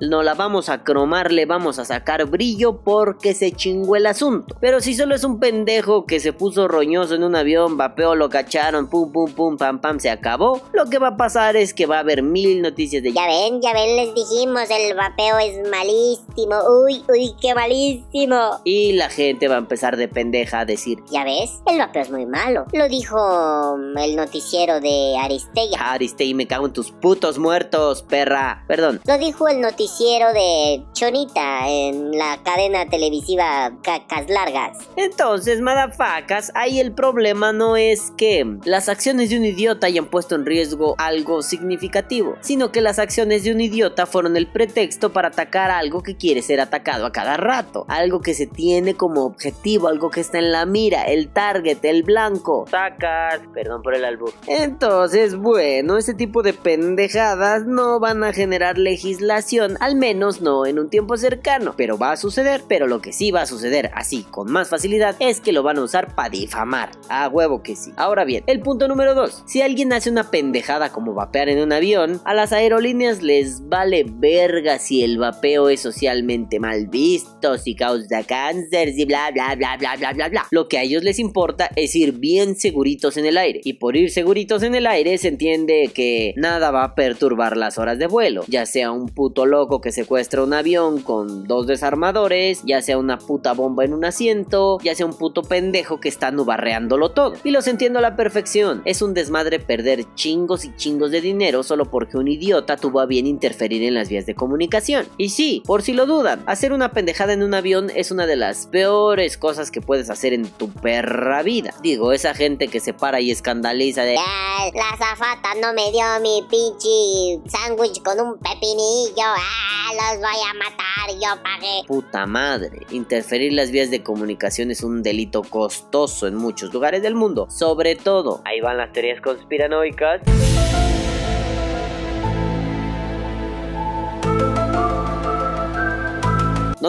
no 0.00 0.22
la 0.22 0.34
vamos 0.34 0.68
a 0.68 0.84
cromar, 0.84 1.32
le 1.32 1.46
vamos 1.46 1.78
a 1.78 1.84
sacar 1.84 2.26
brillo 2.26 2.78
porque 2.78 3.34
se 3.34 3.52
chingó 3.52 3.96
el 3.96 4.06
asunto. 4.06 4.56
Pero 4.60 4.80
si 4.80 4.94
solo 4.94 5.14
es 5.14 5.24
un 5.24 5.40
pendejo 5.40 6.04
que 6.06 6.20
se 6.20 6.32
puso 6.32 6.68
roñoso 6.68 7.14
en 7.14 7.24
un 7.24 7.34
avión, 7.34 7.76
vapeó, 7.76 8.14
lo 8.14 8.28
cacharon, 8.28 8.88
pum, 8.88 9.12
pum, 9.12 9.32
pum, 9.32 9.56
pam, 9.56 9.80
pam, 9.80 9.98
se 9.98 10.10
acabó, 10.10 10.60
lo 10.72 10.86
que 10.86 10.98
va 10.98 11.08
a 11.08 11.16
pasar 11.16 11.56
es 11.56 11.72
que 11.72 11.86
va 11.86 11.96
a 11.96 12.00
haber 12.00 12.22
mil 12.22 12.62
noticias 12.62 13.02
de 13.02 13.12
Ya 13.12 13.26
ven, 13.26 13.60
ya 13.62 13.72
ven, 13.72 13.96
les 13.96 14.14
dijimos, 14.14 14.68
el 14.70 14.94
vapeo 14.94 15.38
es 15.38 15.68
malísimo. 15.70 16.56
Uy, 16.84 17.02
uy, 17.08 17.34
qué 17.40 17.54
malísimo. 17.54 18.60
Y 18.64 18.92
la 18.92 19.08
gente 19.08 19.48
va 19.48 19.54
a 19.54 19.58
empezar 19.58 19.96
de 19.96 20.08
pendeja 20.08 20.60
a 20.60 20.64
decir, 20.64 20.98
Ya 21.10 21.24
ves, 21.24 21.62
el 21.66 21.78
vapeo 21.78 22.02
es 22.02 22.10
muy 22.10 22.26
malo. 22.26 22.66
Lo 22.72 22.88
dijo 22.88 23.76
mm, 23.76 23.98
el 23.98 24.16
noticiero 24.16 24.80
de 24.80 25.16
Aristella. 25.18 25.78
Ariste 25.80 26.24
y 26.24 26.34
me 26.34 26.46
cago 26.46 26.66
en 26.66 26.72
tus 26.72 26.92
putos 26.92 27.38
muertos, 27.38 28.02
perra. 28.02 28.64
Perdón. 28.66 29.00
Lo 29.06 29.18
dijo 29.18 29.48
el 29.48 29.60
noticiero 29.60 29.85
de 29.86 30.84
Chonita 30.92 31.68
en 31.68 32.18
la 32.18 32.40
cadena 32.42 32.88
televisiva 32.88 33.72
Cacas 33.82 34.28
Largas. 34.28 34.78
Entonces, 34.96 35.60
madafacas, 35.60 36.50
ahí 36.54 36.80
el 36.80 36.92
problema 36.92 37.52
no 37.52 37.76
es 37.76 38.12
que 38.16 38.44
las 38.64 38.88
acciones 38.88 39.30
de 39.30 39.38
un 39.38 39.44
idiota 39.44 39.86
hayan 39.86 40.06
puesto 40.06 40.34
en 40.34 40.44
riesgo 40.44 40.96
algo 40.98 41.40
significativo, 41.42 42.34
sino 42.40 42.72
que 42.72 42.80
las 42.80 42.98
acciones 42.98 43.44
de 43.44 43.52
un 43.52 43.60
idiota 43.60 44.06
fueron 44.06 44.36
el 44.36 44.48
pretexto 44.48 45.12
para 45.12 45.28
atacar 45.28 45.70
algo 45.70 46.02
que 46.02 46.16
quiere 46.16 46.42
ser 46.42 46.60
atacado 46.60 47.06
a 47.06 47.12
cada 47.12 47.36
rato, 47.36 47.86
algo 47.88 48.20
que 48.20 48.34
se 48.34 48.46
tiene 48.46 48.94
como 48.94 49.24
objetivo, 49.24 49.86
algo 49.86 50.10
que 50.10 50.20
está 50.20 50.38
en 50.38 50.50
la 50.50 50.66
mira, 50.66 51.04
el 51.04 51.28
target, 51.28 51.78
el 51.84 52.02
blanco. 52.02 52.66
Sacas, 52.68 53.40
perdón 53.54 53.82
por 53.82 53.94
el 53.94 54.04
albur. 54.04 54.32
Entonces, 54.48 55.36
bueno, 55.36 55.96
ese 55.96 56.14
tipo 56.14 56.42
de 56.42 56.52
pendejadas 56.54 57.66
no 57.66 58.00
van 58.00 58.24
a 58.24 58.32
generar 58.32 58.78
legislación, 58.78 59.75
al 59.80 59.96
menos 59.96 60.40
no 60.40 60.66
en 60.66 60.78
un 60.78 60.90
tiempo 60.90 61.16
cercano, 61.16 61.74
pero 61.76 61.98
va 61.98 62.12
a 62.12 62.16
suceder, 62.16 62.62
pero 62.68 62.86
lo 62.86 63.00
que 63.00 63.12
sí 63.12 63.30
va 63.30 63.42
a 63.42 63.46
suceder 63.46 63.90
así 63.94 64.24
con 64.30 64.50
más 64.50 64.68
facilidad 64.68 65.16
es 65.20 65.40
que 65.40 65.52
lo 65.52 65.62
van 65.62 65.78
a 65.78 65.82
usar 65.82 66.14
para 66.14 66.30
difamar. 66.30 66.90
A 67.08 67.28
huevo 67.28 67.62
que 67.62 67.76
sí. 67.76 67.92
Ahora 67.96 68.24
bien, 68.24 68.44
el 68.46 68.60
punto 68.60 68.88
número 68.88 69.14
2. 69.14 69.44
Si 69.46 69.62
alguien 69.62 69.92
hace 69.92 70.10
una 70.10 70.30
pendejada 70.30 70.90
como 70.90 71.14
vapear 71.14 71.48
en 71.48 71.62
un 71.62 71.72
avión, 71.72 72.20
a 72.24 72.34
las 72.34 72.52
aerolíneas 72.52 73.22
les 73.22 73.68
vale 73.68 74.04
verga 74.08 74.78
si 74.78 75.02
el 75.02 75.18
vapeo 75.18 75.68
es 75.68 75.80
socialmente 75.80 76.60
mal 76.60 76.86
visto, 76.86 77.58
si 77.58 77.74
causa 77.74 78.24
cáncer, 78.24 78.92
si 78.92 79.04
bla 79.04 79.30
bla 79.32 79.54
bla 79.54 79.76
bla 79.76 79.96
bla 79.96 80.12
bla 80.12 80.28
bla. 80.28 80.46
Lo 80.50 80.68
que 80.68 80.78
a 80.78 80.82
ellos 80.82 81.02
les 81.02 81.18
importa 81.18 81.70
es 81.76 81.94
ir 81.94 82.12
bien 82.12 82.56
seguritos 82.56 83.16
en 83.16 83.26
el 83.26 83.38
aire. 83.38 83.60
Y 83.64 83.74
por 83.74 83.96
ir 83.96 84.10
seguritos 84.10 84.62
en 84.62 84.74
el 84.74 84.86
aire 84.86 85.18
se 85.18 85.28
entiende 85.28 85.90
que 85.94 86.34
nada 86.36 86.70
va 86.70 86.84
a 86.84 86.94
perturbar 86.94 87.56
las 87.56 87.78
horas 87.78 87.98
de 87.98 88.06
vuelo, 88.06 88.44
ya 88.48 88.66
sea 88.66 88.90
un 88.90 89.08
puto 89.08 89.46
loco 89.46 89.65
que 89.80 89.92
secuestra 89.92 90.42
un 90.42 90.52
avión 90.52 91.02
con 91.02 91.44
dos 91.44 91.66
desarmadores, 91.66 92.62
ya 92.64 92.80
sea 92.82 92.98
una 92.98 93.18
puta 93.18 93.52
bomba 93.52 93.84
en 93.84 93.92
un 93.92 94.04
asiento, 94.04 94.78
ya 94.82 94.94
sea 94.94 95.06
un 95.06 95.14
puto 95.14 95.42
pendejo 95.42 96.00
que 96.00 96.08
está 96.08 96.30
nubarreándolo 96.30 97.10
todo. 97.10 97.34
Y 97.44 97.50
los 97.50 97.66
entiendo 97.66 97.98
a 97.98 98.02
la 98.02 98.16
perfección. 98.16 98.82
Es 98.84 99.02
un 99.02 99.14
desmadre 99.14 99.58
perder 99.58 100.04
chingos 100.14 100.64
y 100.64 100.74
chingos 100.76 101.10
de 101.10 101.20
dinero 101.20 101.62
solo 101.62 101.90
porque 101.90 102.16
un 102.16 102.28
idiota 102.28 102.76
tuvo 102.76 103.00
a 103.00 103.06
bien 103.06 103.26
interferir 103.26 103.82
en 103.82 103.94
las 103.94 104.08
vías 104.08 104.26
de 104.26 104.34
comunicación. 104.34 105.06
Y 105.16 105.30
sí, 105.30 105.62
por 105.66 105.82
si 105.82 105.92
lo 105.92 106.06
dudan, 106.06 106.42
hacer 106.46 106.72
una 106.72 106.92
pendejada 106.92 107.32
en 107.32 107.42
un 107.42 107.54
avión 107.54 107.90
es 107.94 108.10
una 108.10 108.26
de 108.26 108.36
las 108.36 108.66
peores 108.66 109.36
cosas 109.36 109.70
que 109.70 109.80
puedes 109.80 110.10
hacer 110.10 110.32
en 110.32 110.46
tu 110.48 110.70
perra 110.70 111.42
vida. 111.42 111.74
Digo, 111.82 112.12
esa 112.12 112.34
gente 112.34 112.68
que 112.68 112.80
se 112.80 112.92
para 112.92 113.20
y 113.20 113.30
escandaliza 113.30 114.02
de... 114.02 114.14
La 114.14 114.96
zafata 114.96 115.54
no 115.60 115.72
me 115.72 115.90
dio 115.92 116.04
mi 116.20 116.42
pinche 116.48 117.40
sándwich 117.48 118.02
con 118.02 118.20
un 118.20 118.38
pepinillo. 118.38 119.24
Ah, 119.58 119.92
los 119.92 120.20
voy 120.20 120.40
a 120.48 120.54
matar, 120.54 121.14
yo 121.14 121.42
pagué. 121.42 121.86
Puta 121.86 122.26
madre, 122.26 122.86
interferir 122.90 123.52
las 123.52 123.70
vías 123.70 123.90
de 123.90 124.02
comunicación 124.02 124.70
es 124.70 124.82
un 124.82 125.02
delito 125.02 125.42
costoso 125.42 126.26
en 126.26 126.34
muchos 126.34 126.74
lugares 126.74 127.02
del 127.02 127.14
mundo. 127.14 127.46
Sobre 127.50 127.96
todo, 127.96 128.42
ahí 128.44 128.60
van 128.60 128.76
las 128.76 128.92
teorías 128.92 129.20
conspiranoicas. 129.20 130.20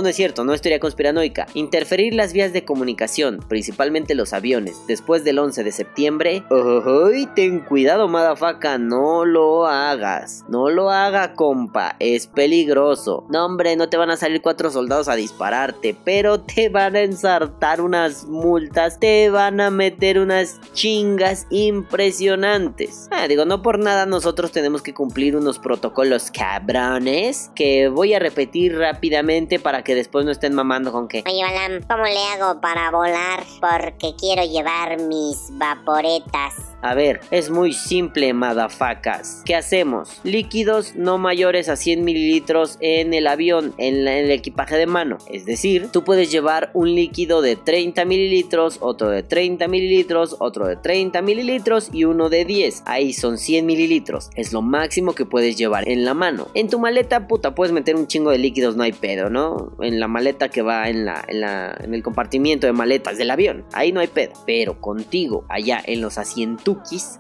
No, 0.02 0.08
es 0.08 0.16
cierto, 0.16 0.44
no 0.44 0.54
es 0.54 0.62
teoría 0.62 0.80
conspiranoica. 0.80 1.48
Interferir 1.56 2.14
las 2.14 2.32
vías 2.32 2.54
de 2.54 2.64
comunicación, 2.64 3.40
principalmente 3.48 4.14
los 4.14 4.32
aviones, 4.32 4.78
después 4.88 5.24
del 5.24 5.40
11 5.40 5.64
de 5.64 5.72
septiembre. 5.72 6.44
¡Uy! 6.52 7.28
Ten 7.36 7.62
cuidado, 7.62 8.08
madafaca, 8.08 8.78
no 8.78 9.26
lo 9.26 9.66
hagas. 9.66 10.46
No 10.48 10.70
lo 10.70 10.92
haga, 10.92 11.34
compa, 11.34 11.96
es 12.00 12.28
peligroso. 12.28 13.26
No, 13.30 13.46
hombre, 13.46 13.76
no 13.76 13.90
te 13.90 13.98
van 13.98 14.12
a 14.12 14.18
salir 14.18 14.42
cuatro 14.42 14.70
soldados 14.70 15.08
a 15.08 15.16
dispararte, 15.16 15.96
pero 16.04 16.42
te 16.42 16.70
van 16.70 16.96
a 16.96 17.02
ensartar 17.02 17.82
unas 17.82 18.26
multas, 18.26 19.00
te 19.00 19.30
van 19.32 19.60
a 19.60 19.72
meter 19.72 20.20
unas 20.20 20.60
chingas 20.74 21.48
impresionantes. 21.50 23.08
Ah, 23.10 23.28
digo, 23.28 23.46
no 23.46 23.64
por 23.64 23.80
nada 23.80 24.06
nosotros 24.06 24.52
tenemos 24.52 24.84
que 24.84 24.94
cumplir 24.94 25.36
unos 25.36 25.58
protocolos 25.58 26.30
cabrones 26.30 27.50
que 27.56 27.88
voy 27.88 28.14
a 28.14 28.20
repetir 28.20 28.78
rápidamente 28.78 29.60
para 29.60 29.84
que 29.84 29.87
después 29.96 30.26
no 30.26 30.32
estén 30.32 30.54
mamando 30.54 30.92
con 30.92 31.08
que... 31.08 31.24
Oye, 31.26 31.44
Balam, 31.44 31.82
¿cómo 31.88 32.04
le 32.04 32.24
hago 32.34 32.60
para 32.62 32.92
volar? 32.92 33.44
Porque 33.60 34.16
quiero 34.18 34.44
llevar 34.44 35.00
mis 35.02 35.50
vaporetas. 35.52 36.67
A 36.82 36.94
ver, 36.94 37.22
es 37.32 37.50
muy 37.50 37.74
simple, 37.74 38.34
madafacas. 38.34 39.42
¿Qué 39.46 39.56
hacemos? 39.56 40.20
Líquidos 40.24 40.96
no 40.96 41.18
mayores 41.18 41.70
a 41.70 41.76
100 41.76 42.04
mililitros 42.04 42.78
en 42.82 43.14
el 43.14 43.26
avión, 43.26 43.74
en, 43.78 44.08
el 44.08 44.30
equipaje 44.30 44.78
de 44.78 44.86
mano. 44.86 45.18
Es 45.32 45.46
decir, 45.46 45.90
tú 45.92 46.04
puedes 46.04 46.32
llevar 46.32 46.70
un 46.74 46.94
líquido 46.94 47.42
de 47.42 47.56
30 47.56 48.06
mililitros, 48.06 48.78
otro 48.82 49.10
de 49.10 49.24
30 49.24 49.68
mililitros, 49.68 50.36
otro 50.40 50.68
de 50.68 50.76
30 50.76 51.22
mililitros 51.24 51.90
y 51.92 52.04
uno 52.04 52.30
de 52.30 52.46
10. 52.46 52.84
Ahí 52.86 53.14
son 53.14 53.40
100 53.40 53.66
mililitros. 53.66 54.30
Es 54.36 54.54
lo 54.54 54.62
máximo 54.62 55.16
que 55.16 55.26
puedes 55.26 55.58
llevar 55.58 55.90
en 55.90 56.06
la 56.06 56.14
mano. 56.14 56.48
En 56.54 56.70
tu 56.70 56.80
maleta, 56.80 57.28
puta, 57.28 57.56
puedes 57.56 57.74
meter 57.74 57.96
un 57.96 58.08
chingo 58.08 58.30
de 58.30 58.38
líquidos, 58.38 58.76
no 58.76 58.84
hay 58.84 58.92
pedo, 58.92 59.32
¿no? 59.32 59.76
En 59.82 60.00
la 60.00 60.08
maleta 60.08 60.50
que 60.50 60.62
va 60.62 60.90
en, 60.90 61.06
la, 61.06 61.26
en, 61.28 61.42
la, 61.42 61.76
en 61.84 61.96
el 61.96 62.04
compartimiento 62.04 62.68
de 62.68 62.74
maletas 62.74 63.18
del 63.18 63.32
avión. 63.32 63.66
Ahí 63.74 63.92
no 63.92 64.00
hay 64.00 64.08
pedo. 64.08 64.34
Pero 64.46 64.80
contigo, 64.80 65.44
allá 65.50 65.82
en 65.84 66.02
los 66.02 66.20
asientos 66.20 66.67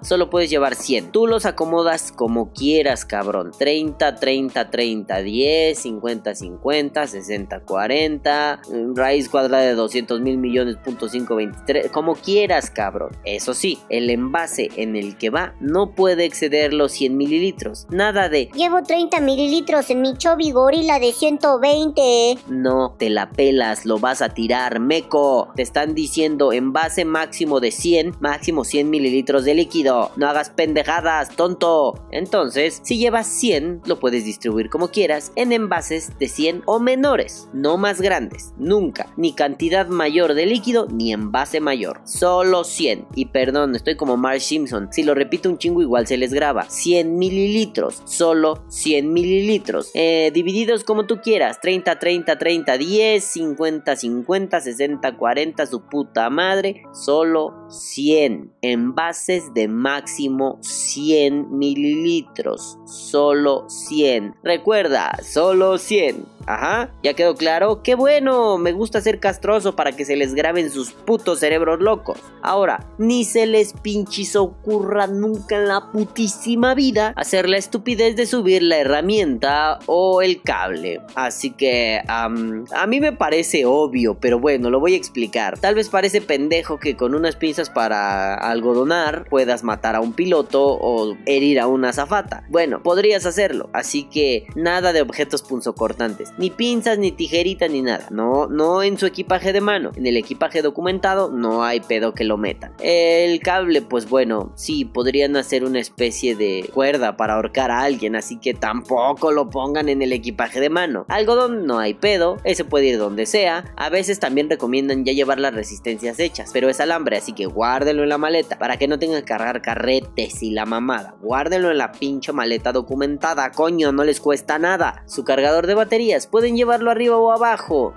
solo 0.01 0.29
puedes 0.29 0.49
llevar 0.49 0.75
100. 0.75 1.11
Tú 1.11 1.27
los 1.27 1.45
acomodas 1.45 2.11
como 2.11 2.51
quieras, 2.51 3.05
cabrón. 3.05 3.51
30, 3.57 4.15
30, 4.15 4.69
30, 4.69 5.21
10, 5.21 5.79
50, 5.79 6.35
50, 6.35 7.07
60, 7.07 7.59
40, 7.61 8.61
raíz 8.95 9.29
cuadrada 9.29 9.63
de 9.63 9.73
200 9.75 10.21
mil 10.21 10.37
millones, 10.37 10.77
punto 10.77 11.07
5, 11.07 11.35
23, 11.35 11.91
como 11.91 12.15
quieras, 12.15 12.69
cabrón. 12.69 13.11
Eso 13.23 13.53
sí, 13.53 13.79
el 13.89 14.09
envase 14.09 14.69
en 14.75 14.95
el 14.95 15.17
que 15.17 15.29
va 15.29 15.53
no 15.59 15.91
puede 15.91 16.25
exceder 16.25 16.73
los 16.73 16.91
100 16.93 17.15
mililitros. 17.15 17.87
Nada 17.89 18.29
de... 18.29 18.49
Llevo 18.55 18.83
30 18.83 19.19
mililitros 19.21 19.89
en 19.89 20.01
mi 20.01 20.17
Chubby 20.17 20.51
Gorilla 20.51 20.99
de 20.99 21.11
120. 21.11 22.37
No, 22.49 22.95
te 22.97 23.09
la 23.09 23.29
pelas, 23.29 23.85
lo 23.85 23.99
vas 23.99 24.21
a 24.21 24.29
tirar, 24.29 24.79
meco. 24.79 25.49
Te 25.55 25.61
están 25.61 25.93
diciendo 25.93 26.51
envase 26.53 27.05
máximo 27.05 27.59
de 27.59 27.71
100, 27.71 28.17
máximo 28.19 28.63
100 28.63 28.89
mililitros 28.89 29.36
de 29.43 29.55
líquido. 29.55 30.11
No 30.15 30.27
hagas 30.27 30.49
pendejadas, 30.49 31.35
tonto. 31.35 31.95
Entonces, 32.11 32.81
si 32.83 32.97
llevas 32.97 33.27
100, 33.27 33.81
lo 33.85 33.99
puedes 33.99 34.25
distribuir 34.25 34.69
como 34.69 34.89
quieras 34.89 35.31
en 35.35 35.51
envases 35.51 36.17
de 36.19 36.27
100 36.27 36.63
o 36.65 36.79
menores, 36.79 37.49
no 37.53 37.77
más 37.77 38.01
grandes, 38.01 38.53
nunca, 38.57 39.13
ni 39.17 39.33
cantidad 39.33 39.87
mayor 39.87 40.33
de 40.33 40.45
líquido 40.45 40.87
ni 40.91 41.13
envase 41.13 41.59
mayor, 41.59 42.01
solo 42.05 42.63
100. 42.63 43.07
Y 43.15 43.27
perdón, 43.27 43.75
estoy 43.75 43.95
como 43.95 44.17
Mark 44.17 44.41
Simpson, 44.41 44.89
si 44.91 45.03
lo 45.03 45.13
repito 45.13 45.49
un 45.49 45.57
chingo 45.57 45.81
igual 45.81 46.07
se 46.07 46.17
les 46.17 46.33
graba. 46.33 46.65
100 46.69 47.17
mililitros, 47.17 48.01
solo 48.05 48.63
100 48.69 49.11
mililitros, 49.11 49.91
eh, 49.93 50.31
divididos 50.33 50.83
como 50.83 51.05
tú 51.05 51.21
quieras, 51.21 51.59
30, 51.61 51.99
30, 51.99 52.37
30, 52.37 52.77
10, 52.77 53.23
50, 53.23 53.95
50, 53.95 54.61
60, 54.61 55.17
40, 55.17 55.65
su 55.65 55.81
puta 55.81 56.29
madre, 56.29 56.83
solo 56.93 57.66
100 57.69 58.51
envases 58.61 59.53
de 59.53 59.67
máximo 59.67 60.59
100 60.61 61.49
mililitros. 61.57 62.77
Solo 62.85 63.69
100. 63.69 64.35
Recuerda, 64.43 65.17
solo 65.23 65.77
100. 65.77 66.36
Ajá, 66.47 66.91
ya 67.03 67.13
quedó 67.13 67.35
claro. 67.35 67.83
Qué 67.83 67.93
bueno, 67.95 68.57
me 68.57 68.71
gusta 68.71 69.01
ser 69.01 69.19
castroso 69.19 69.75
para 69.75 69.91
que 69.91 70.05
se 70.05 70.15
les 70.15 70.33
graben 70.33 70.71
sus 70.71 70.91
putos 70.91 71.39
cerebros 71.39 71.81
locos. 71.81 72.19
Ahora, 72.41 72.87
ni 72.97 73.25
se 73.25 73.45
les 73.45 73.73
pinchis 73.73 74.35
ocurra 74.37 75.07
nunca 75.07 75.57
en 75.57 75.67
la 75.67 75.91
putísima 75.91 76.73
vida 76.73 77.13
hacer 77.17 77.49
la 77.49 77.57
estupidez 77.57 78.15
de 78.15 78.25
subir 78.25 78.63
la 78.63 78.77
herramienta 78.77 79.79
o 79.87 80.21
el 80.21 80.41
cable. 80.41 81.01
Así 81.15 81.51
que, 81.51 82.01
a 82.07 82.29
mí 82.29 82.99
me 83.01 83.11
parece 83.11 83.65
obvio, 83.65 84.17
pero 84.19 84.39
bueno, 84.39 84.69
lo 84.69 84.79
voy 84.79 84.93
a 84.93 84.97
explicar. 84.97 85.59
Tal 85.59 85.75
vez 85.75 85.89
parece 85.89 86.21
pendejo 86.21 86.79
que 86.79 86.95
con 86.95 87.13
unas 87.13 87.35
pinzas 87.35 87.69
para 87.69 88.35
algodonar 88.35 89.25
puedas 89.29 89.65
matar 89.65 89.95
a 89.95 89.99
un 89.99 90.13
piloto 90.13 90.63
o 90.65 91.17
herir 91.25 91.59
a 91.59 91.67
una 91.67 91.89
azafata. 91.89 92.45
Bueno, 92.49 92.81
podrías 92.81 93.25
hacerlo, 93.25 93.69
así 93.73 94.05
que 94.05 94.47
nada 94.55 94.93
de 94.93 95.01
objetos 95.01 95.43
punzocortantes 95.43 96.31
ni 96.37 96.49
pinzas, 96.49 96.97
ni 96.97 97.11
tijeritas, 97.11 97.69
ni 97.69 97.81
nada. 97.81 98.07
No, 98.11 98.47
no 98.47 98.83
en 98.83 98.97
su 98.97 99.05
equipaje 99.05 99.53
de 99.53 99.61
mano. 99.61 99.91
En 99.95 100.05
el 100.07 100.17
equipaje 100.17 100.61
documentado 100.61 101.29
no 101.29 101.63
hay 101.63 101.79
pedo 101.79 102.13
que 102.13 102.23
lo 102.23 102.37
metan. 102.37 102.73
El 102.79 103.39
cable, 103.39 103.81
pues 103.81 104.09
bueno, 104.09 104.51
sí, 104.55 104.85
podrían 104.85 105.35
hacer 105.35 105.63
una 105.63 105.79
especie 105.79 106.35
de 106.35 106.69
cuerda 106.73 107.17
para 107.17 107.35
ahorcar 107.35 107.71
a 107.71 107.81
alguien, 107.81 108.15
así 108.15 108.37
que 108.37 108.53
tampoco 108.53 109.31
lo 109.31 109.49
pongan 109.49 109.89
en 109.89 110.01
el 110.01 110.13
equipaje 110.13 110.59
de 110.59 110.69
mano. 110.69 111.05
Algodón 111.09 111.65
no 111.65 111.79
hay 111.79 111.93
pedo, 111.93 112.37
ese 112.43 112.65
puede 112.65 112.87
ir 112.87 112.97
donde 112.97 113.25
sea. 113.25 113.65
A 113.75 113.89
veces 113.89 114.19
también 114.19 114.49
recomiendan 114.49 115.05
ya 115.05 115.13
llevar 115.13 115.39
las 115.39 115.53
resistencias 115.53 116.19
hechas, 116.19 116.51
pero 116.53 116.69
es 116.69 116.79
alambre, 116.79 117.17
así 117.17 117.33
que 117.33 117.45
guárdenlo 117.45 118.03
en 118.03 118.09
la 118.09 118.17
maleta 118.17 118.57
para 118.59 118.77
que 118.77 118.87
no 118.87 118.99
tengan 118.99 119.21
que 119.21 119.27
cargar 119.27 119.61
carretes 119.61 120.43
y 120.43 120.51
la 120.51 120.65
mamada. 120.65 121.15
Guárdenlo 121.21 121.71
en 121.71 121.77
la 121.77 121.91
pinche 121.91 122.31
maleta 122.31 122.71
documentada, 122.71 123.51
coño, 123.51 123.91
no 123.91 124.03
les 124.03 124.19
cuesta 124.19 124.59
nada. 124.59 125.03
Su 125.07 125.23
cargador 125.23 125.67
de 125.67 125.73
baterías 125.73 126.26
pueden 126.31 126.55
llevarlo 126.55 126.91
arriba 126.91 127.17
o 127.17 127.31
abajo. 127.31 127.93